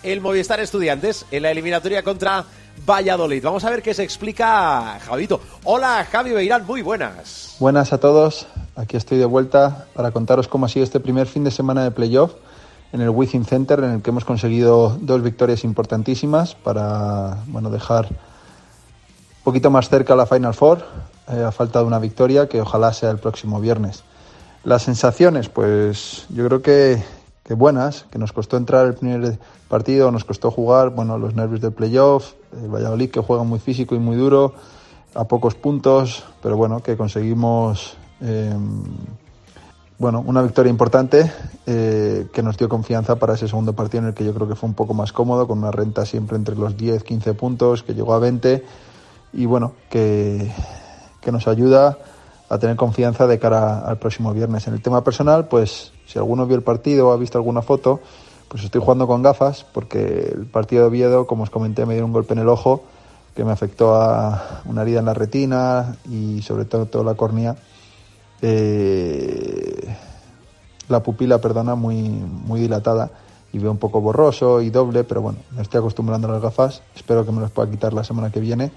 [0.03, 2.45] el Movistar Estudiantes en la eliminatoria contra
[2.85, 3.43] Valladolid.
[3.43, 5.41] Vamos a ver qué se explica Javito.
[5.63, 7.55] Hola Javi Beirán, muy buenas.
[7.59, 11.43] Buenas a todos, aquí estoy de vuelta para contaros cómo ha sido este primer fin
[11.43, 12.33] de semana de playoff
[12.91, 18.07] en el Wizzing Center, en el que hemos conseguido dos victorias importantísimas para bueno, dejar
[18.07, 20.83] un poquito más cerca la Final Four.
[21.31, 24.03] eh, a falta de una victoria, que ojalá sea el próximo viernes.
[24.63, 27.01] Las sensaciones, pues yo creo que,
[27.55, 31.71] buenas, que nos costó entrar el primer partido, nos costó jugar, bueno, los nervios del
[31.71, 34.53] playoff, el Valladolid que juega muy físico y muy duro,
[35.15, 38.53] a pocos puntos, pero bueno, que conseguimos eh,
[39.99, 41.29] bueno, una victoria importante
[41.65, 44.55] eh, que nos dio confianza para ese segundo partido en el que yo creo que
[44.55, 47.93] fue un poco más cómodo, con una renta siempre entre los 10, 15 puntos, que
[47.93, 48.63] llegó a 20
[49.33, 50.49] y bueno, que,
[51.19, 51.97] que nos ayuda
[52.47, 54.67] a tener confianza de cara al próximo viernes.
[54.67, 57.99] En el tema personal, pues si alguno vio el partido o ha visto alguna foto,
[58.47, 62.03] pues estoy jugando con gafas porque el partido de Oviedo, como os comenté, me dio
[62.03, 62.83] un golpe en el ojo
[63.35, 67.55] que me afectó a una herida en la retina y sobre todo toda la córnea.
[68.41, 69.95] Eh,
[70.87, 73.11] la pupila, perdona, muy, muy dilatada
[73.53, 76.81] y veo un poco borroso y doble, pero bueno, me estoy acostumbrando a las gafas,
[76.95, 78.71] espero que me las pueda quitar la semana que viene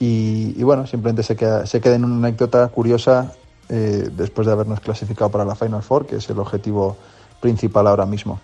[0.00, 3.32] y, bueno, simplemente se queda, se queda en una anécdota curiosa
[3.68, 6.96] eh, después de habernos clasificado para la Final Four, que es el objetivo
[7.40, 8.40] principal ahora mismo.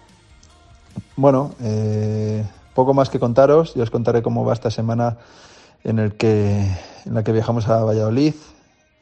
[1.16, 2.44] Bueno, eh,
[2.74, 5.18] poco más que contaros, ya os contaré cómo va esta semana
[5.84, 8.34] en, la que viajamos a Valladolid,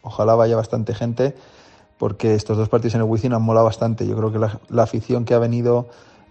[0.02, 1.34] ojalá vaya bastante gente
[1.98, 4.06] porque estos dos partidos en el Wizzing han molado bastante.
[4.06, 5.88] Yo creo que la, la afición que ha venido,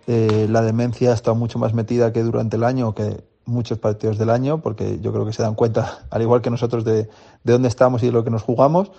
[0.08, 4.18] eh, la demencia ha estado mucho más metida que durante el año, que muchos partidos
[4.18, 7.04] del año, porque yo creo que se dan cuenta, al igual que nosotros, de,
[7.44, 8.92] de dónde estamos y de lo que nos jugamos.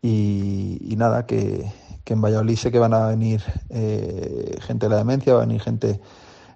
[0.00, 1.70] Y, nada, que,
[2.04, 5.46] que, en Valladolid sé que van a venir eh, gente de la demencia, va a
[5.46, 6.00] venir gente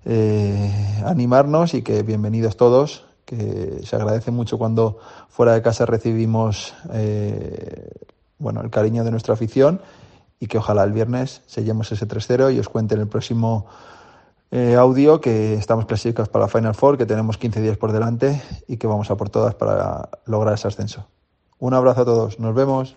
[0.05, 5.86] eh, a animarnos y que bienvenidos todos, que se agradece mucho cuando fuera de casa
[5.86, 7.90] recibimos eh,
[8.38, 9.80] bueno, el cariño de nuestra afición
[10.38, 13.66] y que ojalá el viernes sellemos ese 3-0 y os cuente en el próximo
[14.78, 18.76] audio que estamos clasificados para la Final Four, que tenemos 15 días por delante y
[18.76, 21.07] que vamos a por todas para lograr ese ascenso.
[21.59, 22.97] Un abrazo a todos, nos vemos.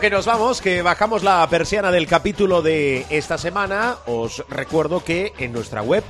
[0.00, 3.96] Que nos vamos, que bajamos la persiana del capítulo de esta semana.
[4.06, 6.04] Os recuerdo que en nuestra web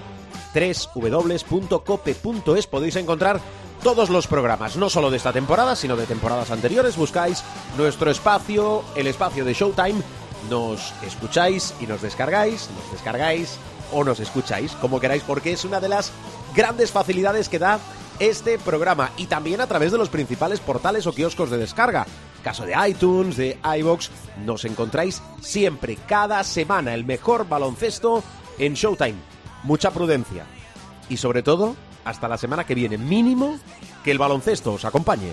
[0.95, 3.41] www.cope.es podéis encontrar
[3.83, 6.99] todos los programas, no solo de esta temporada, sino de temporadas anteriores.
[6.99, 7.43] Buscáis
[7.79, 10.03] nuestro espacio, el espacio de Showtime,
[10.51, 13.59] nos escucháis y nos descargáis, nos descargáis
[13.91, 16.13] o nos escucháis, como queráis, porque es una de las
[16.55, 17.81] grandes facilidades que da
[18.19, 22.07] este programa y también a través de los principales portales o kioscos de descarga.
[22.43, 24.11] Caso de iTunes, de iBox,
[24.45, 28.23] nos encontráis siempre, cada semana, el mejor baloncesto
[28.59, 29.19] en Showtime.
[29.65, 30.45] Mucha prudencia.
[31.09, 31.75] Y sobre todo,
[32.05, 33.59] hasta la semana que viene, mínimo
[34.05, 35.33] que el baloncesto os acompañe.